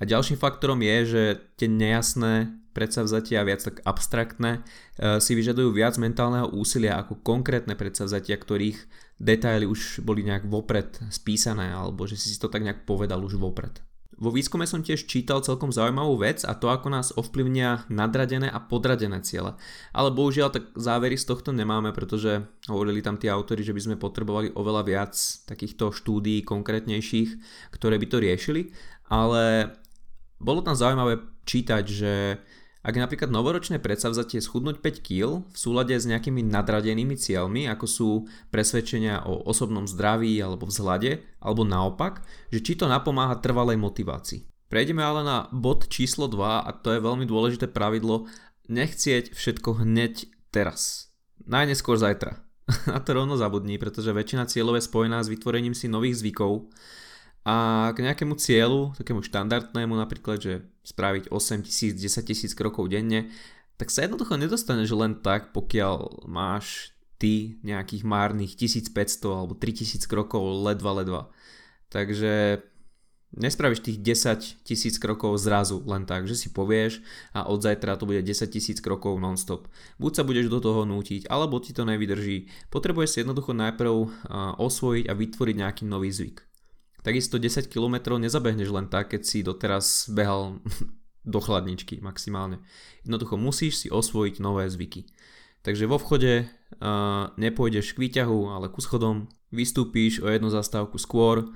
A 0.00 0.09
ďalším 0.09 0.40
faktorom 0.40 0.80
je, 0.80 0.97
že 1.04 1.23
tie 1.61 1.69
nejasné 1.69 2.57
predsavzatia, 2.73 3.45
viac 3.45 3.61
tak 3.61 3.85
abstraktné, 3.85 4.64
e, 4.97 5.21
si 5.21 5.37
vyžadujú 5.37 5.76
viac 5.76 6.00
mentálneho 6.00 6.49
úsilia 6.54 6.97
ako 6.97 7.21
konkrétne 7.21 7.76
predsavzatia, 7.76 8.40
ktorých 8.40 8.78
detaily 9.21 9.69
už 9.69 10.00
boli 10.00 10.25
nejak 10.25 10.49
vopred 10.49 10.97
spísané, 11.12 11.75
alebo 11.75 12.09
že 12.09 12.16
si 12.16 12.33
to 12.40 12.49
tak 12.49 12.64
nejak 12.64 12.88
povedal 12.88 13.21
už 13.21 13.37
vopred. 13.37 13.85
Vo 14.21 14.28
výskume 14.28 14.69
som 14.69 14.85
tiež 14.85 15.09
čítal 15.09 15.40
celkom 15.40 15.73
zaujímavú 15.73 16.21
vec 16.21 16.45
a 16.45 16.52
to, 16.52 16.69
ako 16.69 16.92
nás 16.92 17.09
ovplyvnia 17.16 17.88
nadradené 17.88 18.52
a 18.52 18.61
podradené 18.61 19.25
ciele. 19.25 19.57
Ale 19.97 20.12
bohužiaľ 20.12 20.52
tak 20.52 20.64
závery 20.76 21.16
z 21.16 21.25
tohto 21.25 21.57
nemáme, 21.57 21.97
pretože 21.97 22.45
hovorili 22.69 23.00
tam 23.00 23.16
tí 23.16 23.33
autory, 23.33 23.64
že 23.64 23.73
by 23.73 23.80
sme 23.80 23.97
potrebovali 23.97 24.52
oveľa 24.52 24.83
viac 24.85 25.16
takýchto 25.49 25.97
štúdií 25.97 26.45
konkrétnejších, 26.45 27.30
ktoré 27.73 27.97
by 27.97 28.07
to 28.12 28.21
riešili. 28.21 28.62
Ale 29.09 29.73
bolo 30.41 30.65
tam 30.65 30.75
zaujímavé 30.75 31.21
čítať, 31.45 31.85
že 31.85 32.13
ak 32.81 32.97
je 32.97 33.05
napríklad 33.05 33.29
novoročné 33.29 33.77
predsavzatie 33.77 34.41
schudnúť 34.41 34.81
5 34.81 35.05
kg 35.05 35.45
v 35.45 35.57
súlade 35.57 35.93
s 35.93 36.09
nejakými 36.09 36.41
nadradenými 36.49 37.13
cieľmi, 37.13 37.69
ako 37.69 37.87
sú 37.87 38.09
presvedčenia 38.49 39.29
o 39.29 39.45
osobnom 39.45 39.85
zdraví 39.85 40.41
alebo 40.41 40.65
vzhľade, 40.65 41.21
alebo 41.45 41.69
naopak, 41.69 42.25
že 42.49 42.65
či 42.65 42.81
to 42.81 42.89
napomáha 42.89 43.37
trvalej 43.37 43.77
motivácii. 43.77 44.49
Prejdeme 44.73 45.05
ale 45.05 45.21
na 45.21 45.45
bod 45.53 45.93
číslo 45.93 46.25
2 46.25 46.41
a 46.65 46.71
to 46.73 46.97
je 46.97 47.05
veľmi 47.05 47.29
dôležité 47.29 47.69
pravidlo 47.69 48.25
nechcieť 48.73 49.37
všetko 49.37 49.85
hneď 49.85 50.31
teraz. 50.49 51.13
Najneskôr 51.45 52.01
zajtra. 52.01 52.41
Na 52.89 53.03
to 53.03 53.13
rovno 53.19 53.35
zabudni, 53.35 53.77
pretože 53.77 54.15
väčšina 54.15 54.47
cieľov 54.47 54.79
je 54.79 54.87
spojená 54.87 55.19
s 55.21 55.29
vytvorením 55.29 55.75
si 55.75 55.91
nových 55.91 56.23
zvykov 56.23 56.71
a 57.41 57.89
k 57.97 58.05
nejakému 58.05 58.37
cieľu, 58.37 58.93
takému 59.01 59.25
štandardnému 59.25 59.97
napríklad, 59.97 60.39
že 60.45 60.55
spraviť 60.85 61.33
8 61.33 61.65
tisíc, 61.65 61.97
10 61.97 62.29
tisíc 62.29 62.53
krokov 62.53 62.93
denne, 62.93 63.33
tak 63.81 63.89
sa 63.89 64.05
jednoducho 64.05 64.37
nedostaneš 64.37 64.93
len 64.93 65.25
tak, 65.25 65.57
pokiaľ 65.57 66.29
máš 66.29 66.93
ty 67.17 67.57
nejakých 67.65 68.05
márnych 68.05 68.57
1500 68.57 68.93
alebo 69.25 69.57
3000 69.57 70.05
krokov 70.05 70.41
ledva 70.65 70.93
ledva. 71.01 71.23
Takže 71.89 72.61
nespravíš 73.37 73.81
tých 73.89 73.99
10 74.05 74.67
tisíc 74.69 75.01
krokov 75.01 75.41
zrazu 75.41 75.81
len 75.89 76.05
tak, 76.05 76.29
že 76.29 76.37
si 76.37 76.53
povieš 76.53 77.01
a 77.33 77.49
od 77.49 77.65
zajtra 77.65 77.97
to 77.97 78.05
bude 78.05 78.21
10 78.21 78.53
tisíc 78.53 78.85
krokov 78.85 79.17
non-stop. 79.17 79.65
Buď 79.97 80.13
sa 80.13 80.27
budeš 80.29 80.53
do 80.53 80.61
toho 80.61 80.85
nútiť, 80.85 81.25
alebo 81.33 81.57
ti 81.57 81.73
to 81.73 81.89
nevydrží. 81.89 82.53
Potrebuješ 82.69 83.11
si 83.17 83.19
jednoducho 83.25 83.57
najprv 83.57 83.93
osvojiť 84.61 85.05
a 85.09 85.13
vytvoriť 85.17 85.57
nejaký 85.57 85.83
nový 85.89 86.13
zvyk. 86.13 86.50
Takisto 87.00 87.40
10 87.40 87.73
km 87.73 88.21
nezabehneš 88.21 88.69
len 88.69 88.87
tak, 88.87 89.16
keď 89.16 89.23
si 89.25 89.40
doteraz 89.40 90.09
behal 90.12 90.61
do 91.33 91.40
chladničky 91.40 92.00
maximálne. 92.04 92.61
Jednoducho 93.04 93.40
musíš 93.40 93.85
si 93.85 93.88
osvojiť 93.88 94.40
nové 94.40 94.69
zvyky. 94.69 95.09
Takže 95.61 95.85
vo 95.85 96.00
vchode 96.00 96.49
uh, 96.49 97.28
nepôjdeš 97.37 97.92
k 97.92 98.02
výťahu, 98.09 98.49
ale 98.49 98.73
ku 98.73 98.80
schodom, 98.80 99.28
vystúpíš 99.52 100.25
o 100.25 100.28
jednu 100.33 100.49
zastávku 100.49 100.97
skôr, 100.97 101.52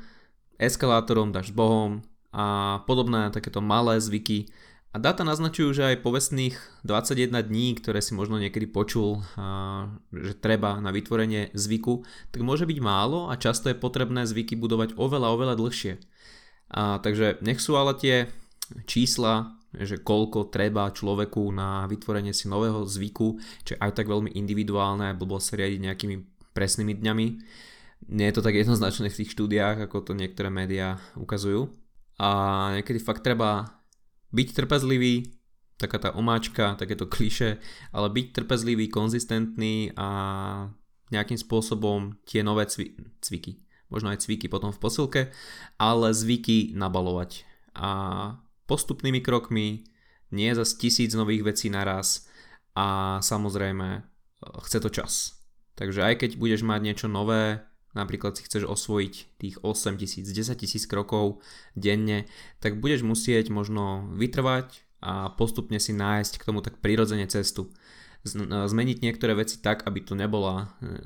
eskalátorom 0.60 1.32
dáš 1.32 1.56
bohom 1.56 2.04
a 2.34 2.78
podobné 2.84 3.32
takéto 3.32 3.64
malé 3.64 3.96
zvyky 3.96 4.52
a 4.94 4.96
dáta 5.02 5.26
naznačujú, 5.26 5.74
že 5.74 5.90
aj 5.90 6.06
povestných 6.06 6.54
21 6.86 7.34
dní, 7.42 7.74
ktoré 7.74 7.98
si 7.98 8.14
možno 8.14 8.38
niekedy 8.38 8.70
počul, 8.70 9.26
že 10.14 10.38
treba 10.38 10.78
na 10.78 10.94
vytvorenie 10.94 11.50
zvyku, 11.50 12.06
tak 12.30 12.46
môže 12.46 12.62
byť 12.62 12.78
málo 12.78 13.26
a 13.26 13.34
často 13.34 13.66
je 13.66 13.74
potrebné 13.74 14.22
zvyky 14.22 14.54
budovať 14.54 14.94
oveľa, 14.94 15.34
oveľa 15.34 15.54
dlhšie. 15.58 15.98
A, 16.70 17.02
takže 17.02 17.42
nech 17.42 17.58
sú 17.58 17.74
ale 17.74 17.98
tie 17.98 18.30
čísla, 18.86 19.58
že 19.74 19.98
koľko 19.98 20.54
treba 20.54 20.86
človeku 20.94 21.42
na 21.50 21.90
vytvorenie 21.90 22.30
si 22.30 22.46
nového 22.46 22.86
zvyku, 22.86 23.42
čo 23.66 23.74
je 23.74 23.82
aj 23.82 23.98
tak 23.98 24.06
veľmi 24.06 24.30
individuálne, 24.38 25.10
blbo 25.18 25.42
sa 25.42 25.58
riadiť 25.58 25.80
nejakými 25.90 26.16
presnými 26.54 26.94
dňami. 26.94 27.26
Nie 28.14 28.30
je 28.30 28.34
to 28.38 28.46
tak 28.46 28.54
jednoznačné 28.54 29.10
v 29.10 29.18
tých 29.18 29.34
štúdiách, 29.34 29.90
ako 29.90 30.06
to 30.06 30.12
niektoré 30.14 30.54
médiá 30.54 31.02
ukazujú. 31.18 31.66
A 32.22 32.70
niekedy 32.78 33.02
fakt 33.02 33.26
treba 33.26 33.82
byť 34.35 34.49
trpezlivý, 34.53 35.31
taká 35.79 36.03
tá 36.03 36.11
omáčka, 36.19 36.75
takéto 36.75 37.07
kliše, 37.07 37.62
ale 37.95 38.11
byť 38.11 38.26
trpezlivý, 38.35 38.91
konzistentný 38.91 39.95
a 39.95 40.09
nejakým 41.14 41.38
spôsobom 41.38 42.19
tie 42.26 42.43
nové 42.43 42.67
cvi- 42.67 42.99
cviky, 43.23 43.62
možno 43.88 44.11
aj 44.11 44.26
cviky 44.26 44.50
potom 44.50 44.75
v 44.75 44.83
posilke, 44.83 45.23
ale 45.79 46.11
zvyky 46.11 46.75
nabalovať. 46.75 47.47
A 47.79 47.91
postupnými 48.67 49.23
krokmi, 49.23 49.87
nie 50.35 50.50
za 50.50 50.67
tisíc 50.67 51.14
nových 51.14 51.47
vecí 51.47 51.71
naraz 51.71 52.26
a 52.75 53.19
samozrejme 53.23 54.03
chce 54.67 54.79
to 54.83 54.91
čas. 54.91 55.38
Takže 55.79 56.03
aj 56.03 56.14
keď 56.26 56.31
budeš 56.38 56.62
mať 56.67 56.81
niečo 56.83 57.07
nové, 57.07 57.62
napríklad 57.94 58.36
si 58.36 58.46
chceš 58.46 58.66
osvojiť 58.66 59.14
tých 59.38 59.56
8 59.62 59.96
tisíc, 59.98 60.26
10 60.26 60.54
tisíc 60.58 60.84
krokov 60.84 61.40
denne, 61.78 62.26
tak 62.58 62.82
budeš 62.82 63.06
musieť 63.06 63.48
možno 63.54 64.10
vytrvať 64.14 64.84
a 65.00 65.30
postupne 65.32 65.78
si 65.78 65.94
nájsť 65.94 66.42
k 66.42 66.46
tomu 66.46 66.60
tak 66.60 66.82
prirodzene 66.82 67.26
cestu. 67.30 67.70
Zmeniť 68.25 69.04
niektoré 69.04 69.37
veci 69.37 69.61
tak, 69.61 69.85
aby 69.85 70.00
to 70.00 70.16
nebola 70.16 70.73
e, 70.81 70.97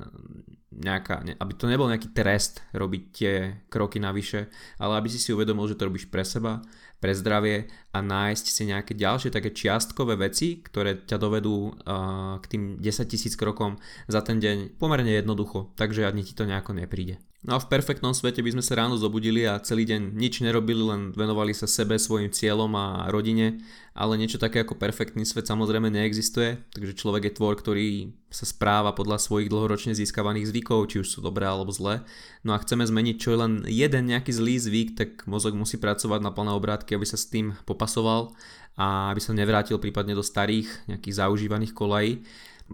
nejaká, 0.71 1.35
aby 1.35 1.53
to 1.59 1.67
nebol 1.67 1.91
nejaký 1.91 2.15
trest 2.15 2.63
robiť 2.71 3.03
tie 3.11 3.33
kroky 3.67 3.99
navyše, 3.99 4.47
ale 4.79 4.95
aby 4.95 5.11
si 5.11 5.19
si 5.19 5.35
uvedomil, 5.35 5.67
že 5.67 5.75
to 5.75 5.91
robíš 5.91 6.07
pre 6.07 6.23
seba, 6.23 6.63
pre 7.03 7.11
zdravie 7.11 7.67
a 7.91 7.99
nájsť 7.99 8.45
si 8.47 8.63
nejaké 8.71 8.95
ďalšie 8.95 9.35
také 9.35 9.51
čiastkové 9.51 10.15
veci, 10.15 10.63
ktoré 10.63 11.03
ťa 11.03 11.19
dovedú 11.19 11.75
uh, 11.75 12.39
k 12.39 12.45
tým 12.47 12.63
10 12.79 13.11
tisíc 13.11 13.35
krokom 13.35 13.79
za 14.07 14.23
ten 14.23 14.39
deň 14.39 14.79
pomerne 14.79 15.11
jednoducho, 15.11 15.75
takže 15.75 16.07
ani 16.07 16.23
ti 16.23 16.31
to 16.31 16.47
nejako 16.47 16.75
nepríde. 16.75 17.19
No 17.39 17.55
a 17.55 17.63
v 17.63 17.71
perfektnom 17.71 18.11
svete 18.11 18.43
by 18.43 18.51
sme 18.51 18.59
sa 18.59 18.75
ráno 18.83 18.99
zobudili 18.99 19.47
a 19.47 19.63
celý 19.63 19.87
deň 19.87 20.11
nič 20.11 20.43
nerobili, 20.43 20.83
len 20.83 21.15
venovali 21.15 21.55
sa 21.55 21.71
sebe, 21.71 21.95
svojim 21.95 22.27
cieľom 22.35 22.67
a 22.75 23.07
rodine, 23.07 23.63
ale 23.95 24.19
niečo 24.19 24.35
také 24.35 24.67
ako 24.67 24.75
perfektný 24.75 25.23
svet 25.23 25.47
samozrejme 25.47 25.87
neexistuje, 25.87 26.59
takže 26.75 26.99
človek 26.99 27.31
je 27.31 27.37
tvor, 27.39 27.55
ktorý 27.55 28.11
sa 28.27 28.43
správa 28.43 28.91
podľa 28.91 29.23
svojich 29.23 29.47
dlhoročne 29.47 29.95
získavaných 29.95 30.51
zvykov, 30.51 30.91
či 30.91 30.99
už 30.99 31.07
sú 31.07 31.23
dobré 31.23 31.47
alebo 31.47 31.71
zlé. 31.71 32.03
No 32.43 32.51
a 32.51 32.59
chceme 32.59 32.83
zmeniť 32.83 33.15
čo 33.15 33.31
je 33.31 33.39
len 33.39 33.53
jeden 33.71 34.11
nejaký 34.11 34.35
zlý 34.35 34.59
zvyk, 34.59 34.89
tak 34.99 35.09
mozog 35.23 35.55
musí 35.55 35.79
pracovať 35.79 36.19
na 36.19 36.35
plné 36.35 36.51
obrátky, 36.51 36.91
aby 36.99 37.07
sa 37.07 37.15
s 37.15 37.31
tým 37.31 37.55
popasoval 37.63 38.35
a 38.75 39.15
aby 39.15 39.23
sa 39.23 39.31
nevrátil 39.31 39.79
prípadne 39.79 40.11
do 40.11 40.27
starých 40.27 40.67
nejakých 40.91 41.23
zaužívaných 41.23 41.71
kolají 41.71 42.19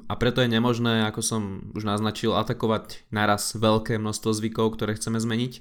a 0.05 0.13
preto 0.19 0.43
je 0.43 0.51
nemožné, 0.51 1.07
ako 1.07 1.21
som 1.23 1.41
už 1.73 1.87
naznačil, 1.87 2.35
atakovať 2.35 3.07
naraz 3.09 3.55
veľké 3.55 3.95
množstvo 3.97 4.31
zvykov, 4.35 4.75
ktoré 4.75 4.95
chceme 4.99 5.17
zmeniť. 5.17 5.53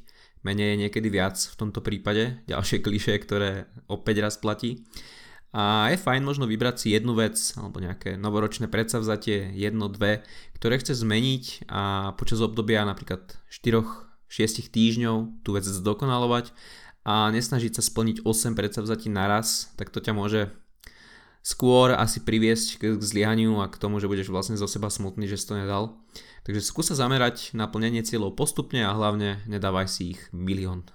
Menej 0.45 0.77
je 0.77 0.81
niekedy 0.87 1.09
viac 1.09 1.41
v 1.41 1.57
tomto 1.57 1.81
prípade, 1.81 2.45
ďalšie 2.45 2.85
kliše, 2.85 3.17
ktoré 3.23 3.71
opäť 3.89 4.21
raz 4.21 4.37
platí. 4.37 4.85
A 5.55 5.89
je 5.95 6.03
fajn 6.03 6.27
možno 6.27 6.51
vybrať 6.51 6.85
si 6.85 6.87
jednu 6.91 7.15
vec 7.15 7.39
alebo 7.55 7.79
nejaké 7.79 8.19
novoročné 8.19 8.67
predsavzatie, 8.67 9.55
jedno, 9.55 9.87
dve, 9.87 10.27
ktoré 10.59 10.83
chce 10.83 10.99
zmeniť 10.99 11.71
a 11.71 12.11
počas 12.19 12.43
obdobia 12.43 12.83
napríklad 12.83 13.39
4-6 13.55 14.75
týždňov 14.75 15.47
tú 15.47 15.55
vec 15.55 15.63
zdokonalovať 15.63 16.51
a 17.07 17.31
nesnažiť 17.31 17.79
sa 17.79 17.87
splniť 17.87 18.27
8 18.27 18.59
predsavzatí 18.59 19.07
naraz, 19.15 19.71
tak 19.79 19.95
to 19.95 20.03
ťa 20.03 20.13
môže 20.17 20.51
skôr 21.45 21.93
asi 21.93 22.25
priviesť 22.25 22.69
k, 22.81 22.83
k 22.97 23.03
zlyhaniu 23.05 23.61
a 23.61 23.69
k 23.69 23.77
tomu, 23.77 24.01
že 24.01 24.09
budeš 24.09 24.33
vlastne 24.33 24.57
zo 24.57 24.65
seba 24.65 24.89
smutný, 24.89 25.29
že 25.29 25.37
si 25.37 25.45
to 25.45 25.61
nedal. 25.61 26.01
Takže 26.49 26.65
skús 26.65 26.89
sa 26.89 26.97
zamerať 26.97 27.53
na 27.53 27.69
plnenie 27.69 28.01
cieľov 28.01 28.33
postupne 28.33 28.81
a 28.81 28.97
hlavne 28.97 29.45
nedávaj 29.45 29.87
si 29.87 30.17
ich 30.17 30.21
milión. 30.33 30.89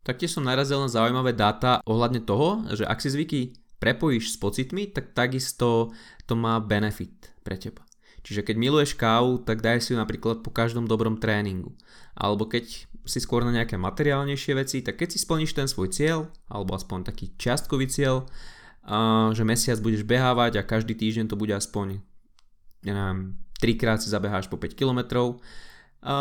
Taktiež 0.00 0.32
som 0.32 0.48
narazil 0.48 0.80
na 0.80 0.88
zaujímavé 0.88 1.36
dáta 1.36 1.84
ohľadne 1.84 2.24
toho, 2.24 2.64
že 2.72 2.88
ak 2.88 3.04
si 3.04 3.12
zvyky 3.12 3.40
prepojíš 3.76 4.32
s 4.32 4.36
pocitmi, 4.40 4.88
tak 4.88 5.12
takisto 5.12 5.92
to 6.24 6.32
má 6.32 6.56
benefit 6.64 7.36
pre 7.44 7.60
teba. 7.60 7.84
Čiže 8.24 8.44
keď 8.44 8.56
miluješ 8.56 8.96
kávu, 8.96 9.44
tak 9.44 9.64
daj 9.64 9.84
si 9.84 9.92
ju 9.92 9.96
napríklad 10.00 10.44
po 10.44 10.52
každom 10.52 10.84
dobrom 10.88 11.16
tréningu. 11.16 11.76
Alebo 12.16 12.48
keď 12.48 12.88
si 13.08 13.18
skôr 13.20 13.44
na 13.44 13.52
nejaké 13.52 13.80
materiálnejšie 13.80 14.52
veci, 14.56 14.84
tak 14.84 15.00
keď 15.00 15.16
si 15.16 15.18
splníš 15.20 15.56
ten 15.56 15.64
svoj 15.64 15.88
cieľ, 15.88 16.28
alebo 16.48 16.76
aspoň 16.76 17.08
taký 17.08 17.32
čiastkový 17.40 17.88
cieľ, 17.88 18.28
že 19.36 19.42
mesiac 19.44 19.78
budeš 19.78 20.02
behávať 20.08 20.60
a 20.60 20.66
každý 20.66 20.96
týždeň 20.96 21.30
to 21.30 21.36
bude 21.36 21.52
aspoň 21.52 22.00
ja 22.84 22.92
neviem, 22.96 23.36
trikrát 23.60 24.00
si 24.00 24.08
zabeháš 24.08 24.48
po 24.48 24.56
5 24.56 24.72
km. 24.72 25.00
A 26.00 26.14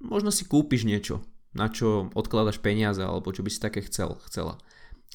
možno 0.00 0.32
si 0.32 0.48
kúpiš 0.48 0.88
niečo, 0.88 1.20
na 1.52 1.68
čo 1.68 2.08
odkladaš 2.16 2.60
peniaze 2.60 3.04
alebo 3.04 3.32
čo 3.32 3.44
by 3.44 3.50
si 3.52 3.60
také 3.60 3.84
chcel, 3.84 4.16
chcela. 4.28 4.56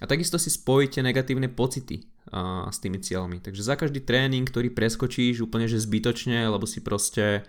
A 0.04 0.06
takisto 0.06 0.36
si 0.36 0.52
spojíte 0.52 1.00
negatívne 1.00 1.48
pocity 1.48 2.06
a, 2.30 2.68
s 2.70 2.78
tými 2.84 3.00
cieľmi. 3.00 3.42
Takže 3.42 3.64
za 3.64 3.80
každý 3.80 4.04
tréning, 4.04 4.46
ktorý 4.46 4.70
preskočíš 4.70 5.42
úplne 5.42 5.72
že 5.72 5.82
zbytočne, 5.82 6.52
lebo 6.52 6.68
si 6.68 6.84
proste 6.84 7.48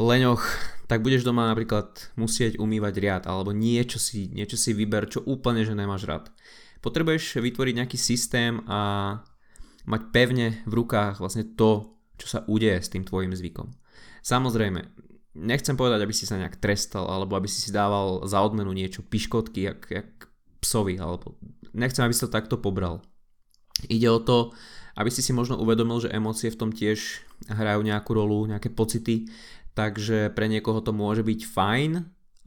leňoch, 0.00 0.40
tak 0.88 1.04
budeš 1.04 1.26
doma 1.26 1.50
napríklad 1.50 2.14
musieť 2.16 2.56
umývať 2.56 2.94
riad 2.96 3.22
alebo 3.28 3.52
niečo 3.52 4.00
si, 4.00 4.32
niečo 4.32 4.56
si 4.56 4.72
vyber, 4.72 5.10
čo 5.12 5.20
úplne 5.28 5.60
že 5.66 5.76
nemáš 5.76 6.08
rád 6.08 6.32
potrebuješ 6.80 7.40
vytvoriť 7.40 7.74
nejaký 7.76 7.98
systém 8.00 8.60
a 8.66 9.20
mať 9.88 10.02
pevne 10.12 10.60
v 10.64 10.72
rukách 10.72 11.20
vlastne 11.20 11.44
to, 11.56 11.96
čo 12.20 12.26
sa 12.28 12.40
udeje 12.44 12.80
s 12.80 12.92
tým 12.92 13.04
tvojim 13.04 13.32
zvykom. 13.32 13.72
Samozrejme, 14.20 14.80
nechcem 15.40 15.76
povedať, 15.76 16.04
aby 16.04 16.14
si 16.16 16.28
sa 16.28 16.36
nejak 16.36 16.60
trestal 16.60 17.08
alebo 17.08 17.36
aby 17.36 17.48
si 17.48 17.60
si 17.64 17.70
dával 17.72 18.24
za 18.28 18.40
odmenu 18.44 18.72
niečo 18.76 19.00
piškotky, 19.00 19.60
jak, 19.64 19.80
jak 19.88 20.08
psovi, 20.60 21.00
alebo 21.00 21.40
nechcem, 21.72 22.04
aby 22.04 22.12
si 22.12 22.24
to 22.26 22.32
takto 22.32 22.60
pobral. 22.60 23.00
Ide 23.88 24.08
o 24.12 24.20
to, 24.20 24.52
aby 25.00 25.08
si 25.08 25.24
si 25.24 25.32
možno 25.32 25.56
uvedomil, 25.56 26.04
že 26.04 26.12
emócie 26.12 26.52
v 26.52 26.60
tom 26.60 26.70
tiež 26.74 27.24
hrajú 27.48 27.80
nejakú 27.80 28.12
rolu, 28.12 28.44
nejaké 28.44 28.68
pocity, 28.68 29.32
takže 29.72 30.28
pre 30.36 30.50
niekoho 30.52 30.84
to 30.84 30.92
môže 30.92 31.24
byť 31.24 31.40
fajn, 31.48 31.90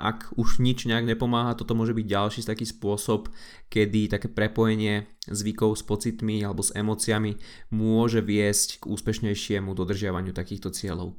ak 0.03 0.36
už 0.36 0.60
nič 0.60 0.83
nejak 0.83 1.07
nepomáha, 1.07 1.55
toto 1.55 1.79
môže 1.79 1.95
byť 1.95 2.03
ďalší 2.03 2.39
taký 2.43 2.67
spôsob, 2.67 3.31
kedy 3.72 4.12
také 4.12 4.27
prepojenie 4.27 5.07
zvykov 5.31 5.79
s 5.79 5.83
pocitmi 5.88 6.43
alebo 6.43 6.60
s 6.60 6.75
emóciami 6.75 7.39
môže 7.72 8.19
viesť 8.19 8.83
k 8.83 8.91
úspešnejšiemu 8.91 9.72
dodržiavaniu 9.72 10.36
takýchto 10.36 10.75
cieľov. 10.75 11.15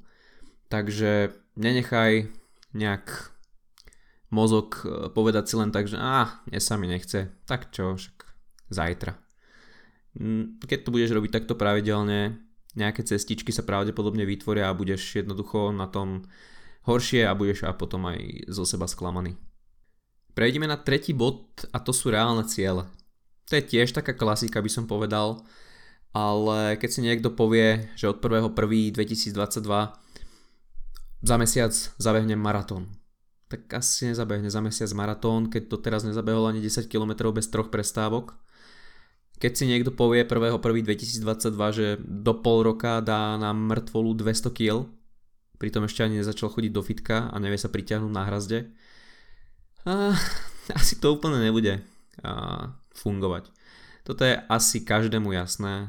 Takže 0.69 1.33
nenechaj 1.57 2.29
nejak 2.77 3.33
mozog 4.29 4.85
e, 4.85 5.09
povedať 5.09 5.49
si 5.49 5.55
len 5.57 5.73
tak, 5.73 5.89
že 5.89 5.97
ah, 5.97 6.45
dnes 6.45 6.61
sa 6.61 6.77
mi 6.77 6.85
nechce, 6.85 7.33
tak 7.49 7.73
čo, 7.73 7.97
však 7.97 8.17
zajtra. 8.69 9.17
Mm, 10.21 10.61
keď 10.61 10.79
to 10.85 10.93
budeš 10.93 11.17
robiť 11.17 11.31
takto 11.33 11.55
pravidelne, 11.57 12.37
nejaké 12.75 13.07
cestičky 13.07 13.55
sa 13.55 13.63
pravdepodobne 13.63 14.27
vytvoria 14.27 14.69
a 14.69 14.77
budeš 14.77 15.23
jednoducho 15.23 15.71
na 15.71 15.87
tom 15.87 16.27
horšie 16.85 17.25
a 17.25 17.37
budeš 17.37 17.65
a 17.65 17.73
potom 17.73 18.05
aj 18.09 18.49
zo 18.49 18.65
seba 18.69 18.85
sklamaný. 18.85 19.37
Prejdeme 20.35 20.67
na 20.67 20.77
tretí 20.77 21.15
bod 21.15 21.65
a 21.71 21.79
to 21.79 21.95
sú 21.95 22.11
reálne 22.11 22.45
ciele. 22.45 22.85
To 23.49 23.57
je 23.61 23.63
tiež 23.63 23.93
taká 23.93 24.17
klasika 24.17 24.59
by 24.59 24.71
som 24.73 24.89
povedal, 24.89 25.45
ale 26.15 26.79
keď 26.79 26.91
si 26.91 27.01
niekto 27.05 27.35
povie, 27.35 27.91
že 27.95 28.11
od 28.11 28.19
1.1.2022 28.23 29.35
za 31.25 31.37
mesiac 31.41 31.73
zabehnem 31.75 32.41
maratón, 32.41 32.89
tak 33.49 33.71
asi 33.73 34.11
nezabehne 34.11 34.51
za 34.51 34.59
mesiac 34.59 34.91
maratón, 34.97 35.53
keď 35.53 35.63
to 35.71 35.77
teraz 35.79 36.03
nezabehol 36.03 36.51
ani 36.51 36.65
10 36.65 36.89
km 36.91 37.31
bez 37.31 37.47
troch 37.53 37.71
prestávok. 37.71 38.35
Keď 39.39 39.53
si 39.55 39.65
niekto 39.67 39.93
povie 39.93 40.25
1.1.2022, 40.27 41.77
že 41.77 41.87
do 42.01 42.35
pol 42.39 42.67
roka 42.67 42.99
dá 43.05 43.37
na 43.37 43.55
mŕtvolu 43.55 44.15
200 44.19 44.51
kg, 44.51 44.89
pritom 45.65 45.89
ešte 45.89 46.05
ani 46.05 46.21
nezačal 46.21 46.53
chodiť 46.53 46.73
do 46.73 46.85
fitka 46.85 47.33
a 47.33 47.37
nevie 47.41 47.57
sa 47.57 47.73
priťahnuť 47.73 48.13
na 48.13 48.23
hrazde, 48.29 48.69
a, 49.89 50.13
asi 50.79 51.01
to 51.01 51.17
úplne 51.17 51.41
nebude 51.41 51.81
a, 52.21 52.69
fungovať. 52.93 53.49
Toto 54.05 54.21
je 54.21 54.37
asi 54.53 54.85
každému 54.85 55.33
jasné, 55.33 55.89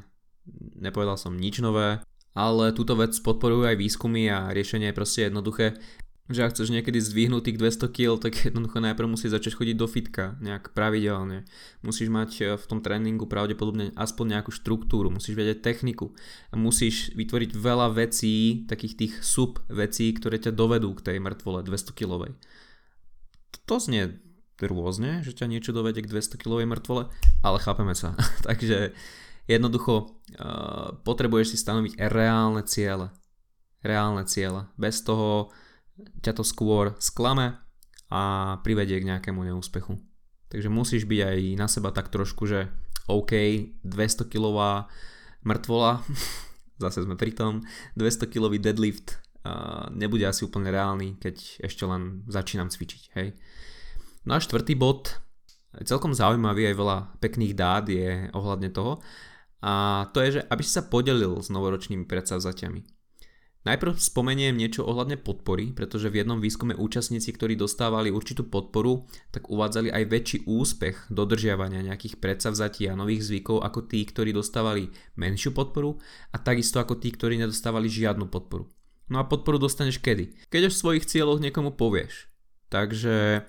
nepovedal 0.79 1.19
som 1.19 1.35
nič 1.35 1.59
nové, 1.59 1.99
ale 2.35 2.75
túto 2.75 2.95
vec 2.95 3.11
podporujú 3.15 3.67
aj 3.67 3.79
výskumy 3.79 4.31
a 4.31 4.51
riešenie 4.51 4.91
je 4.91 4.97
proste 4.97 5.19
jednoduché 5.27 5.75
že 6.25 6.41
ak 6.41 6.57
chceš 6.57 6.73
niekedy 6.73 6.97
zdvihnúť 6.97 7.53
tých 7.53 7.57
200 7.61 7.85
kg, 7.93 8.17
tak 8.17 8.33
jednoducho 8.49 8.81
najprv 8.81 9.13
musíš 9.13 9.37
začať 9.37 9.61
chodiť 9.61 9.75
do 9.77 9.85
fitka 9.85 10.33
nejak 10.41 10.73
pravidelne. 10.73 11.45
Musíš 11.85 12.09
mať 12.09 12.31
e, 12.41 12.43
v 12.57 12.65
tom 12.65 12.81
tréningu 12.81 13.29
pravdepodobne 13.29 13.93
aspoň 13.93 14.37
nejakú 14.37 14.49
štruktúru, 14.49 15.13
musíš 15.13 15.37
vedieť 15.37 15.61
techniku 15.61 16.17
musíš 16.57 17.13
vytvoriť 17.13 17.51
veľa 17.53 17.93
vecí, 17.93 18.65
takých 18.65 18.93
tých 18.97 19.13
sub 19.21 19.61
vecí, 19.69 20.09
ktoré 20.17 20.41
ťa 20.41 20.55
dovedú 20.55 20.97
k 20.97 21.13
tej 21.13 21.17
mŕtvole 21.21 21.61
200 21.61 21.93
kg. 21.93 22.33
To 23.69 23.75
znie 23.77 24.17
rôzne, 24.63 25.21
že 25.21 25.35
ťa 25.35 25.51
niečo 25.51 25.75
dovedie 25.75 26.01
k 26.01 26.09
200 26.09 26.39
kg 26.39 26.63
mŕtvole, 26.63 27.11
ale 27.43 27.57
chápeme 27.59 27.93
sa. 27.93 28.15
Takže 28.47 28.95
jednoducho 29.45 29.93
uh, 30.39 30.95
potrebuješ 31.03 31.53
si 31.53 31.57
stanoviť 31.59 31.99
reálne 32.09 32.63
ciele. 32.63 33.11
Reálne 33.85 34.25
ciele. 34.25 34.65
Bez 34.79 35.03
toho 35.05 35.53
ťa 36.23 36.31
to 36.35 36.43
skôr 36.43 36.95
sklame 36.99 37.55
a 38.11 38.21
privedie 38.61 38.99
k 39.01 39.07
nejakému 39.07 39.41
neúspechu. 39.43 39.97
Takže 40.51 40.69
musíš 40.69 41.03
byť 41.09 41.19
aj 41.19 41.39
na 41.57 41.67
seba 41.67 41.89
tak 41.89 42.13
trošku, 42.13 42.45
že 42.45 42.69
OK, 43.09 43.33
200 43.83 44.31
kg 44.31 44.85
mŕtvola, 45.45 46.01
zase 46.83 47.05
sme 47.05 47.17
pri 47.17 47.33
tom, 47.33 47.65
200 47.97 48.29
kg 48.29 48.53
deadlift 48.57 49.21
uh, 49.45 49.89
nebude 49.93 50.25
asi 50.25 50.45
úplne 50.45 50.73
reálny, 50.73 51.21
keď 51.21 51.65
ešte 51.65 51.83
len 51.85 52.25
začínam 52.25 52.69
cvičiť, 52.69 53.03
hej. 53.17 53.37
No 54.25 54.37
a 54.37 54.41
štvrtý 54.41 54.73
bod, 54.73 55.21
celkom 55.85 56.17
zaujímavý, 56.17 56.73
aj 56.73 56.79
veľa 56.81 56.97
pekných 57.21 57.53
dát 57.53 57.85
je 57.85 58.29
ohľadne 58.33 58.73
toho, 58.73 59.01
a 59.65 60.05
to 60.13 60.21
je, 60.21 60.37
že 60.37 60.41
aby 60.45 60.61
si 60.61 60.71
sa 60.77 60.85
podelil 60.85 61.41
s 61.41 61.49
novoročnými 61.49 62.05
predsavzatiami. 62.05 62.94
Najprv 63.65 63.97
spomeniem 63.97 64.53
niečo 64.53 64.85
ohľadne 64.85 65.17
podpory, 65.17 65.73
pretože 65.73 66.13
v 66.13 66.21
jednom 66.21 66.37
výskume 66.37 66.77
účastníci, 66.77 67.33
ktorí 67.33 67.57
dostávali 67.57 68.13
určitú 68.13 68.45
podporu, 68.45 69.09
tak 69.33 69.49
uvádzali 69.49 69.89
aj 69.89 70.03
väčší 70.05 70.37
úspech 70.45 71.09
dodržiavania 71.09 71.81
nejakých 71.81 72.21
predsavzatí 72.21 72.85
a 72.85 72.93
nových 72.93 73.25
zvykov 73.25 73.65
ako 73.65 73.89
tí, 73.89 74.05
ktorí 74.05 74.37
dostávali 74.37 74.93
menšiu 75.17 75.49
podporu 75.49 75.97
a 76.29 76.37
takisto 76.37 76.77
ako 76.77 77.01
tí, 77.01 77.09
ktorí 77.09 77.41
nedostávali 77.41 77.89
žiadnu 77.89 78.29
podporu. 78.29 78.69
No 79.09 79.17
a 79.17 79.25
podporu 79.25 79.57
dostaneš 79.57 79.97
kedy? 79.97 80.45
Keď 80.53 80.69
až 80.69 80.73
v 80.77 80.81
svojich 80.85 81.09
cieľoch 81.09 81.41
niekomu 81.41 81.73
povieš. 81.73 82.29
Takže 82.69 83.45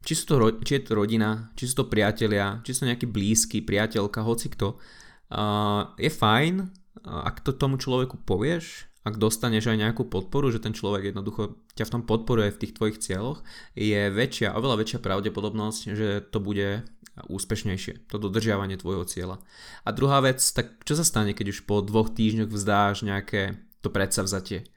či, 0.00 0.12
sú 0.16 0.24
to, 0.32 0.36
či 0.64 0.80
je 0.80 0.82
to 0.88 0.96
rodina, 0.96 1.52
či 1.60 1.68
sú 1.68 1.84
to 1.84 1.92
priatelia, 1.92 2.64
či 2.64 2.72
sú 2.72 2.88
nejaký 2.88 3.04
blízky, 3.04 3.60
priateľka, 3.60 4.24
hoci 4.24 4.48
kto, 4.48 4.80
uh, 4.80 5.92
je 6.00 6.08
fajn, 6.08 6.72
ak 7.04 7.44
to 7.44 7.56
tomu 7.56 7.80
človeku 7.80 8.20
povieš, 8.24 8.89
ak 9.00 9.16
dostaneš 9.16 9.72
aj 9.72 9.80
nejakú 9.80 10.04
podporu, 10.12 10.52
že 10.52 10.60
ten 10.60 10.76
človek 10.76 11.12
jednoducho 11.12 11.56
ťa 11.72 11.88
v 11.88 11.92
tom 11.92 12.02
podporuje 12.04 12.52
v 12.52 12.60
tých 12.60 12.76
tvojich 12.76 13.00
cieľoch, 13.00 13.40
je 13.72 14.12
väčšia, 14.12 14.52
oveľa 14.52 14.84
väčšia 14.84 15.00
pravdepodobnosť, 15.00 15.80
že 15.96 16.08
to 16.28 16.38
bude 16.40 16.84
úspešnejšie, 17.28 18.08
to 18.08 18.16
dodržiavanie 18.16 18.76
tvojho 18.80 19.04
cieľa. 19.08 19.40
A 19.84 19.92
druhá 19.92 20.20
vec, 20.20 20.40
tak 20.40 20.84
čo 20.84 20.96
sa 20.96 21.04
stane, 21.04 21.32
keď 21.32 21.52
už 21.52 21.64
po 21.64 21.80
dvoch 21.84 22.12
týždňoch 22.12 22.52
vzdáš 22.52 23.04
nejaké 23.04 23.60
to 23.80 23.88
predsavzatie? 23.88 24.68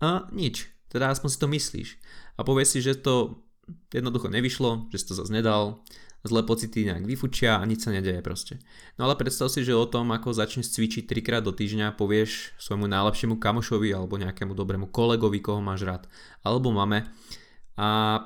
A 0.00 0.28
nič, 0.32 0.68
teda 0.92 1.12
aspoň 1.12 1.28
si 1.32 1.38
to 1.40 1.48
myslíš. 1.48 1.88
A 2.36 2.44
povieš 2.44 2.68
si, 2.76 2.78
že 2.84 3.00
to 3.00 3.44
jednoducho 3.92 4.28
nevyšlo, 4.28 4.92
že 4.92 5.00
si 5.00 5.08
to 5.08 5.14
zase 5.16 5.32
nedal, 5.32 5.84
zlé 6.22 6.46
pocity 6.46 6.86
nejak 6.86 7.02
vyfučia 7.02 7.58
a 7.58 7.66
nič 7.66 7.86
sa 7.86 7.90
nedeje 7.90 8.22
proste. 8.22 8.62
No 8.94 9.10
ale 9.10 9.18
predstav 9.18 9.50
si, 9.50 9.66
že 9.66 9.74
o 9.74 9.86
tom, 9.90 10.14
ako 10.14 10.30
začneš 10.30 10.70
cvičiť 10.70 11.10
trikrát 11.10 11.42
do 11.42 11.50
týždňa, 11.50 11.98
povieš 11.98 12.54
svojmu 12.62 12.86
najlepšiemu 12.86 13.42
kamošovi 13.42 13.90
alebo 13.90 14.18
nejakému 14.22 14.54
dobrému 14.54 14.94
kolegovi, 14.94 15.42
koho 15.42 15.58
máš 15.58 15.82
rád, 15.82 16.02
alebo 16.46 16.70
mame. 16.70 17.10
A 17.74 18.18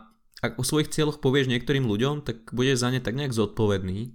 ak 0.44 0.60
o 0.60 0.64
svojich 0.64 0.92
cieľoch 0.92 1.24
povieš 1.24 1.48
niektorým 1.48 1.88
ľuďom, 1.88 2.20
tak 2.20 2.52
budeš 2.52 2.84
za 2.84 2.92
ne 2.92 3.00
tak 3.00 3.16
nejak 3.16 3.32
zodpovedný 3.32 4.12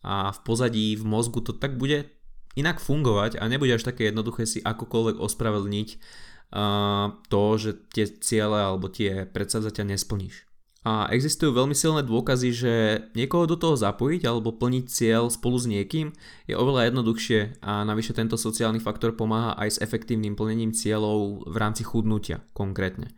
a 0.00 0.32
v 0.32 0.38
pozadí, 0.40 0.96
v 0.96 1.04
mozgu 1.04 1.44
to 1.44 1.52
tak 1.52 1.76
bude 1.76 2.08
inak 2.56 2.80
fungovať 2.80 3.36
a 3.36 3.44
nebude 3.46 3.76
až 3.76 3.84
také 3.84 4.08
jednoduché 4.08 4.48
si 4.48 4.58
akokoľvek 4.64 5.20
ospravedlniť 5.20 5.88
uh, 5.92 7.20
to, 7.28 7.42
že 7.60 7.70
tie 7.92 8.08
ciele 8.08 8.58
alebo 8.58 8.88
tie 8.88 9.28
predsavzatia 9.28 9.84
nesplníš. 9.84 10.49
A 10.80 11.12
existujú 11.12 11.52
veľmi 11.52 11.76
silné 11.76 12.00
dôkazy, 12.00 12.48
že 12.56 12.74
niekoho 13.12 13.44
do 13.44 13.60
toho 13.60 13.76
zapojiť 13.76 14.24
alebo 14.24 14.56
plniť 14.56 14.84
cieľ 14.88 15.28
spolu 15.28 15.60
s 15.60 15.68
niekým 15.68 16.08
je 16.48 16.56
oveľa 16.56 16.88
jednoduchšie 16.88 17.60
a 17.60 17.84
navyše 17.84 18.16
tento 18.16 18.40
sociálny 18.40 18.80
faktor 18.80 19.12
pomáha 19.12 19.52
aj 19.60 19.76
s 19.76 19.78
efektívnym 19.84 20.32
plnením 20.40 20.72
cieľov 20.72 21.44
v 21.44 21.56
rámci 21.60 21.84
chudnutia 21.84 22.40
konkrétne. 22.56 23.12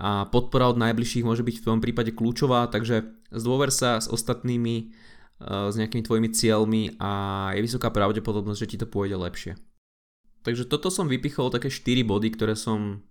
A 0.00 0.24
podpora 0.28 0.72
od 0.72 0.80
najbližších 0.80 1.24
môže 1.24 1.44
byť 1.44 1.56
v 1.60 1.66
tom 1.68 1.84
prípade 1.84 2.16
kľúčová, 2.16 2.68
takže 2.72 3.04
zdôver 3.28 3.68
sa 3.68 4.00
s 4.00 4.08
ostatnými, 4.08 4.76
e, 4.76 4.84
s 5.72 5.74
nejakými 5.76 6.00
tvojimi 6.04 6.28
cieľmi 6.32 6.96
a 6.96 7.12
je 7.56 7.60
vysoká 7.60 7.92
pravdepodobnosť, 7.92 8.60
že 8.60 8.70
ti 8.72 8.76
to 8.80 8.88
pôjde 8.88 9.20
lepšie. 9.20 9.52
Takže 10.44 10.64
toto 10.64 10.88
som 10.88 11.12
vypichol 11.12 11.52
také 11.52 11.68
4 11.68 12.04
body, 12.08 12.32
ktoré 12.32 12.56
som 12.56 13.04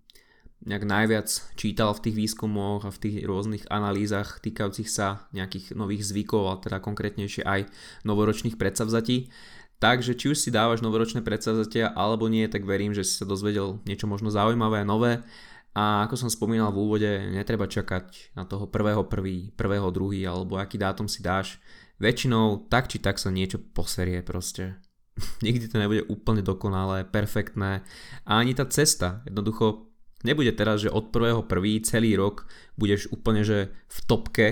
nejak 0.66 0.84
najviac 0.84 1.30
čítal 1.54 1.94
v 1.94 2.10
tých 2.10 2.16
výskumoch 2.18 2.84
a 2.84 2.94
v 2.94 3.02
tých 3.02 3.16
rôznych 3.24 3.70
analýzach 3.70 4.42
týkajúcich 4.42 4.90
sa 4.90 5.30
nejakých 5.32 5.78
nových 5.78 6.04
zvykov, 6.06 6.44
a 6.50 6.54
teda 6.58 6.82
konkrétnejšie 6.82 7.46
aj 7.46 7.70
novoročných 8.04 8.58
predsavzatí. 8.58 9.30
Takže 9.78 10.18
či 10.18 10.34
už 10.34 10.38
si 10.42 10.50
dávaš 10.50 10.82
novoročné 10.82 11.22
predsavzatia 11.22 11.94
alebo 11.94 12.26
nie, 12.26 12.50
tak 12.50 12.66
verím, 12.66 12.98
že 12.98 13.06
si 13.06 13.22
sa 13.22 13.30
dozvedel 13.30 13.78
niečo 13.86 14.10
možno 14.10 14.34
zaujímavé 14.34 14.82
a 14.82 14.90
nové. 14.90 15.22
A 15.76 16.08
ako 16.08 16.16
som 16.16 16.30
spomínal 16.32 16.72
v 16.72 16.82
úvode, 16.88 17.12
netreba 17.36 17.68
čakať 17.68 18.32
na 18.34 18.48
toho 18.48 18.66
prvého 18.66 19.04
prvý, 19.04 19.52
prvého 19.54 19.92
druhý 19.92 20.24
alebo 20.24 20.56
aký 20.56 20.80
dátum 20.80 21.12
si 21.12 21.20
dáš. 21.20 21.60
Väčšinou 22.00 22.72
tak 22.72 22.88
či 22.88 23.04
tak 23.04 23.20
sa 23.20 23.28
niečo 23.28 23.60
poserie 23.60 24.24
proste. 24.24 24.80
Nikdy 25.46 25.68
to 25.68 25.78
nebude 25.78 26.08
úplne 26.08 26.40
dokonalé, 26.40 27.04
perfektné. 27.04 27.84
A 28.24 28.32
ani 28.40 28.56
tá 28.56 28.64
cesta, 28.72 29.20
jednoducho 29.28 29.92
Nebude 30.26 30.50
teraz, 30.58 30.82
že 30.82 30.90
od 30.90 31.14
prvého 31.14 31.46
prvý 31.46 31.78
celý 31.86 32.18
rok 32.18 32.50
budeš 32.82 33.06
úplne, 33.14 33.46
že 33.46 33.70
v 33.86 34.00
topke, 34.10 34.48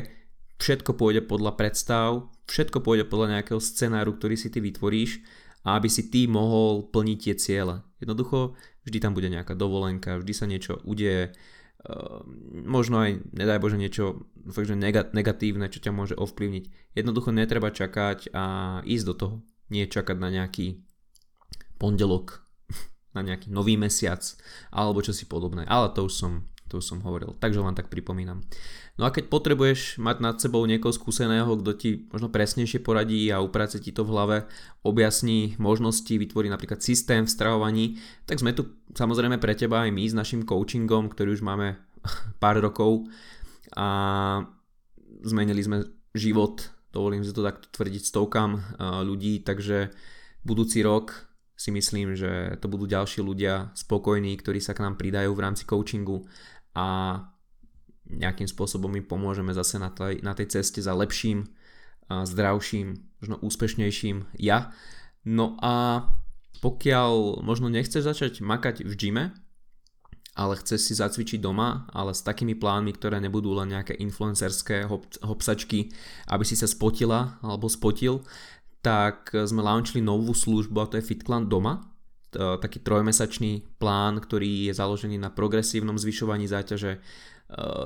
všetko 0.62 0.94
pôjde 0.94 1.26
podľa 1.26 1.58
predstav, 1.58 2.30
všetko 2.46 2.86
pôjde 2.86 3.10
podľa 3.10 3.40
nejakého 3.40 3.58
scenáru, 3.58 4.14
ktorý 4.14 4.38
si 4.38 4.54
ty 4.54 4.62
vytvoríš 4.62 5.26
a 5.66 5.82
aby 5.82 5.90
si 5.90 6.14
ty 6.14 6.30
mohol 6.30 6.86
plniť 6.94 7.18
tie 7.18 7.36
ciele. 7.36 7.82
Jednoducho, 7.98 8.54
vždy 8.86 8.98
tam 9.02 9.18
bude 9.18 9.34
nejaká 9.34 9.58
dovolenka, 9.58 10.22
vždy 10.22 10.34
sa 10.36 10.46
niečo 10.46 10.78
udeje, 10.86 11.34
ehm, 11.34 12.70
možno 12.70 13.02
aj, 13.02 13.34
nedaj 13.34 13.58
Bože, 13.58 13.82
niečo 13.82 14.30
fakt, 14.54 14.70
že 14.70 14.78
negatívne, 14.78 15.72
čo 15.74 15.82
ťa 15.82 15.92
môže 15.96 16.14
ovplyvniť. 16.14 16.94
Jednoducho 16.94 17.34
netreba 17.34 17.74
čakať 17.74 18.30
a 18.36 18.44
ísť 18.86 19.06
do 19.10 19.14
toho. 19.18 19.36
Nie 19.72 19.90
čakať 19.90 20.20
na 20.20 20.30
nejaký 20.30 20.84
pondelok, 21.80 22.43
na 23.14 23.22
nejaký 23.22 23.50
nový 23.54 23.78
mesiac 23.78 24.22
alebo 24.70 25.02
čo 25.02 25.14
si 25.14 25.26
podobné. 25.30 25.66
Ale 25.70 25.90
to 25.94 26.06
už 26.10 26.14
som 26.14 26.34
to 26.74 26.82
už 26.82 26.90
som 26.90 27.06
hovoril, 27.06 27.38
takže 27.38 27.62
len 27.62 27.78
tak 27.78 27.94
pripomínam. 27.94 28.42
No 28.98 29.06
a 29.06 29.14
keď 29.14 29.30
potrebuješ 29.30 30.02
mať 30.02 30.18
nad 30.26 30.36
sebou 30.42 30.66
niekoho 30.66 30.90
skúseného, 30.90 31.46
kto 31.62 31.72
ti 31.78 31.90
možno 32.10 32.34
presnejšie 32.34 32.82
poradí 32.82 33.30
a 33.30 33.46
uprace 33.46 33.78
ti 33.78 33.94
to 33.94 34.02
v 34.02 34.10
hlave, 34.10 34.38
objasní 34.82 35.54
možnosti, 35.62 36.10
vytvorí 36.10 36.50
napríklad 36.50 36.82
systém 36.82 37.30
v 37.30 37.34
stravovaní, 37.34 37.86
tak 38.26 38.42
sme 38.42 38.58
tu 38.58 38.74
samozrejme 38.90 39.38
pre 39.38 39.54
teba 39.54 39.86
aj 39.86 39.94
my 39.94 40.02
s 40.02 40.18
našim 40.18 40.42
coachingom, 40.50 41.14
ktorý 41.14 41.38
už 41.38 41.46
máme 41.46 41.78
pár 42.42 42.58
rokov 42.58 43.06
a 43.78 44.42
zmenili 45.22 45.62
sme 45.62 45.86
život, 46.18 46.74
dovolím 46.90 47.22
si 47.22 47.38
to 47.38 47.46
takto 47.46 47.70
tvrdiť 47.70 48.02
stovkám 48.02 48.82
ľudí, 49.06 49.46
takže 49.46 49.94
budúci 50.42 50.82
rok 50.82 51.33
si 51.54 51.70
myslím, 51.70 52.18
že 52.18 52.58
to 52.60 52.68
budú 52.68 52.90
ďalší 52.90 53.22
ľudia 53.22 53.72
spokojní, 53.78 54.34
ktorí 54.42 54.58
sa 54.60 54.74
k 54.74 54.84
nám 54.84 54.98
pridajú 54.98 55.32
v 55.38 55.44
rámci 55.44 55.64
coachingu 55.70 56.26
a 56.74 57.20
nejakým 58.10 58.50
spôsobom 58.50 58.92
im 59.00 59.06
pomôžeme 59.06 59.54
zase 59.56 59.80
na 59.80 59.94
tej, 59.94 60.20
na 60.26 60.36
tej 60.36 60.60
ceste 60.60 60.84
za 60.84 60.92
lepším, 60.92 61.48
zdravším, 62.10 63.00
možno 63.24 63.36
úspešnejším 63.40 64.36
ja. 64.42 64.76
No 65.24 65.56
a 65.64 66.06
pokiaľ 66.60 67.44
možno 67.44 67.72
nechceš 67.72 68.04
začať 68.04 68.44
makať 68.44 68.84
v 68.84 68.94
gyme, 68.96 69.26
ale 70.34 70.58
chceš 70.58 70.90
si 70.90 70.94
zacvičiť 70.98 71.38
doma, 71.38 71.86
ale 71.94 72.18
s 72.18 72.26
takými 72.26 72.58
plánmi, 72.58 72.98
ktoré 72.98 73.22
nebudú 73.22 73.54
len 73.54 73.70
nejaké 73.70 73.94
influencerské 74.02 74.90
hop, 74.90 75.06
hopsačky, 75.22 75.94
aby 76.26 76.42
si 76.42 76.58
sa 76.58 76.66
spotila 76.66 77.38
alebo 77.46 77.70
spotil, 77.70 78.26
tak 78.84 79.32
sme 79.32 79.64
launchili 79.64 80.04
novú 80.04 80.36
službu 80.36 80.78
a 80.84 80.90
to 80.92 81.00
je 81.00 81.08
FitClan 81.08 81.48
doma, 81.48 81.94
E, 82.34 82.58
taký 82.58 82.82
trojmesačný 82.82 83.78
plán, 83.78 84.18
ktorý 84.18 84.70
je 84.70 84.74
založený 84.74 85.22
na 85.22 85.30
progresívnom 85.30 85.96
zvyšovaní 85.98 86.50
záťaže. 86.50 86.98
E, 86.98 87.00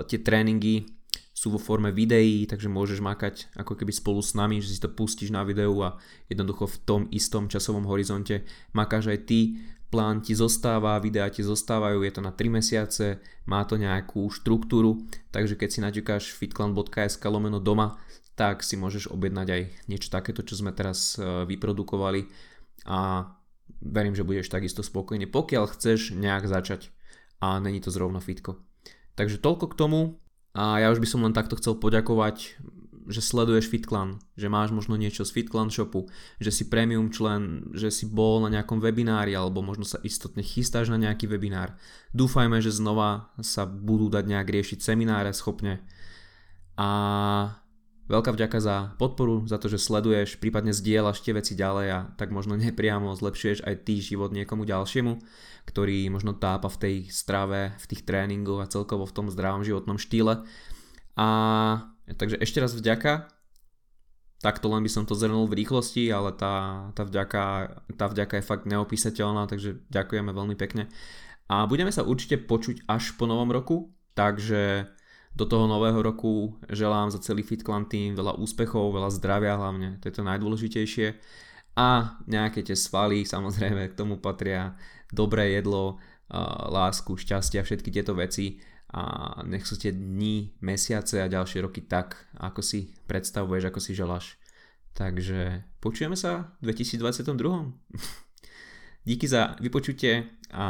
tie 0.07 0.19
tréningy 0.23 0.87
sú 1.35 1.53
vo 1.53 1.61
forme 1.61 1.93
videí, 1.93 2.49
takže 2.49 2.71
môžeš 2.71 2.99
makať 3.03 3.35
ako 3.53 3.77
keby 3.77 3.93
spolu 3.93 4.23
s 4.23 4.33
nami, 4.33 4.57
že 4.63 4.73
si 4.73 4.79
to 4.81 4.89
pustíš 4.89 5.29
na 5.29 5.45
videu 5.45 5.75
a 5.85 5.99
jednoducho 6.31 6.65
v 6.65 6.77
tom 6.81 7.01
istom 7.13 7.45
časovom 7.45 7.85
horizonte 7.85 8.41
makáš 8.73 9.13
aj 9.13 9.19
ty, 9.29 9.39
plán 9.93 10.25
ti 10.25 10.33
zostáva, 10.33 10.97
videá 10.97 11.29
ti 11.29 11.45
zostávajú, 11.45 12.01
je 12.01 12.11
to 12.11 12.21
na 12.25 12.33
3 12.33 12.57
mesiace, 12.57 13.21
má 13.45 13.61
to 13.69 13.77
nejakú 13.77 14.25
štruktúru, 14.33 15.05
takže 15.29 15.53
keď 15.53 15.69
si 15.69 15.79
naťukáš 15.85 16.23
fitclan.sk 16.33 17.21
lomeno 17.29 17.61
doma, 17.61 18.01
tak 18.37 18.61
si 18.61 18.77
môžeš 18.77 19.09
objednať 19.09 19.47
aj 19.49 19.61
niečo 19.89 20.13
takéto, 20.13 20.45
čo 20.45 20.61
sme 20.61 20.69
teraz 20.69 21.17
e, 21.17 21.49
vyprodukovali 21.49 22.29
a 22.85 23.33
verím, 23.81 24.13
že 24.13 24.21
budeš 24.21 24.53
takisto 24.53 24.85
spokojný, 24.85 25.25
pokiaľ 25.25 25.73
chceš 25.73 26.13
nejak 26.13 26.45
začať 26.45 26.93
a 27.41 27.57
není 27.57 27.81
to 27.81 27.89
zrovna 27.89 28.21
fitko. 28.21 28.61
Takže 29.17 29.41
toľko 29.41 29.73
k 29.73 29.77
tomu 29.77 29.99
a 30.53 30.77
ja 30.77 30.93
už 30.93 31.01
by 31.01 31.07
som 31.09 31.25
len 31.25 31.33
takto 31.33 31.57
chcel 31.57 31.81
poďakovať, 31.81 32.61
že 33.07 33.23
sleduješ 33.23 33.71
FitClan, 33.71 34.21
že 34.35 34.51
máš 34.51 34.75
možno 34.75 34.99
niečo 34.99 35.23
z 35.23 35.31
FitClan 35.31 35.71
shopu, 35.71 36.11
že 36.37 36.51
si 36.53 36.67
premium 36.67 37.09
člen, 37.09 37.71
že 37.71 37.89
si 37.89 38.05
bol 38.05 38.43
na 38.43 38.51
nejakom 38.51 38.83
webinári 38.83 39.31
alebo 39.33 39.63
možno 39.63 39.87
sa 39.87 39.97
istotne 40.03 40.43
chystáš 40.43 40.91
na 40.93 40.99
nejaký 40.99 41.25
webinár. 41.25 41.73
Dúfajme, 42.13 42.59
že 42.61 42.69
znova 42.69 43.33
sa 43.41 43.65
budú 43.65 44.11
dať 44.11 44.27
nejak 44.27 44.47
riešiť 44.51 44.79
semináre 44.83 45.31
schopne 45.31 45.81
a 46.77 46.89
Veľká 48.07 48.31
vďaka 48.31 48.57
za 48.63 48.75
podporu, 48.95 49.43
za 49.51 49.59
to, 49.59 49.67
že 49.67 49.83
sleduješ, 49.83 50.39
prípadne 50.39 50.71
zdieľaš 50.71 51.19
tie 51.19 51.35
veci 51.35 51.59
ďalej 51.59 51.87
a 51.91 51.99
tak 52.15 52.31
možno 52.31 52.55
nepriamo 52.55 53.11
zlepšuješ 53.11 53.67
aj 53.67 53.83
ty 53.83 53.99
život 53.99 54.31
niekomu 54.31 54.63
ďalšiemu, 54.63 55.19
ktorý 55.67 56.07
možno 56.07 56.31
tápa 56.31 56.71
v 56.71 56.79
tej 56.79 56.95
strave, 57.11 57.75
v 57.75 57.85
tých 57.91 58.07
tréningoch 58.07 58.63
a 58.63 58.71
celkovo 58.71 59.03
v 59.03 59.11
tom 59.11 59.27
zdravom 59.27 59.67
životnom 59.67 59.99
štýle. 59.99 60.47
A 61.19 61.27
takže 62.15 62.39
ešte 62.39 62.63
raz 62.63 62.71
vďaka. 62.71 63.27
Takto 64.39 64.69
len 64.71 64.85
by 64.85 64.91
som 64.93 65.03
to 65.03 65.17
zhrnul 65.17 65.49
v 65.49 65.65
rýchlosti, 65.65 66.07
ale 66.13 66.31
tá, 66.31 66.87
tá, 66.93 67.03
vďaka, 67.03 67.43
tá 67.97 68.05
vďaka 68.07 68.39
je 68.39 68.47
fakt 68.47 68.69
neopísateľná, 68.69 69.49
takže 69.49 69.83
ďakujeme 69.91 70.31
veľmi 70.31 70.55
pekne. 70.55 70.87
A 71.51 71.67
budeme 71.67 71.91
sa 71.91 72.07
určite 72.07 72.39
počuť 72.39 72.87
až 72.87 73.17
po 73.19 73.27
novom 73.27 73.49
roku, 73.51 73.91
takže 74.13 74.93
do 75.35 75.45
toho 75.45 75.67
nového 75.67 76.01
roku 76.01 76.55
želám 76.69 77.11
za 77.11 77.19
celý 77.19 77.43
FitClan 77.43 77.85
tým 77.85 78.15
veľa 78.15 78.37
úspechov, 78.37 78.93
veľa 78.93 79.11
zdravia 79.13 79.57
hlavne, 79.57 79.97
to 80.01 80.09
je 80.09 80.15
to 80.15 80.23
najdôležitejšie. 80.25 81.07
A 81.77 82.17
nejaké 82.25 82.65
tie 82.65 82.73
svaly, 82.73 83.25
samozrejme 83.33 83.93
k 83.93 83.97
tomu 83.97 84.17
patria 84.17 84.77
dobré 85.13 85.57
jedlo, 85.57 86.01
lásku, 86.67 87.15
šťastia, 87.15 87.63
všetky 87.63 87.87
tieto 87.87 88.11
veci 88.11 88.59
a 88.91 89.35
nech 89.43 89.67
sú 89.67 89.79
tie 89.79 89.91
dni, 89.91 90.59
mesiace 90.63 91.23
a 91.23 91.31
ďalšie 91.31 91.63
roky 91.63 91.83
tak, 91.83 92.15
ako 92.39 92.59
si 92.63 92.91
predstavuješ, 93.07 93.63
ako 93.67 93.79
si 93.79 93.91
želáš. 93.95 94.35
Takže 94.95 95.63
počujeme 95.79 96.17
sa 96.17 96.55
v 96.59 96.73
2022. 96.73 97.31
díky 99.07 99.27
za 99.27 99.55
vypočutie 99.59 100.27
a 100.51 100.65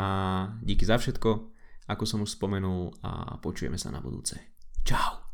díky 0.62 0.86
za 0.86 0.98
všetko, 0.98 1.57
ako 1.88 2.04
som 2.04 2.24
už 2.24 2.36
spomenul 2.36 2.92
a 3.04 3.40
počujeme 3.40 3.80
sa 3.80 3.92
na 3.92 4.04
budúce. 4.04 4.60
Ciao. 4.84 5.27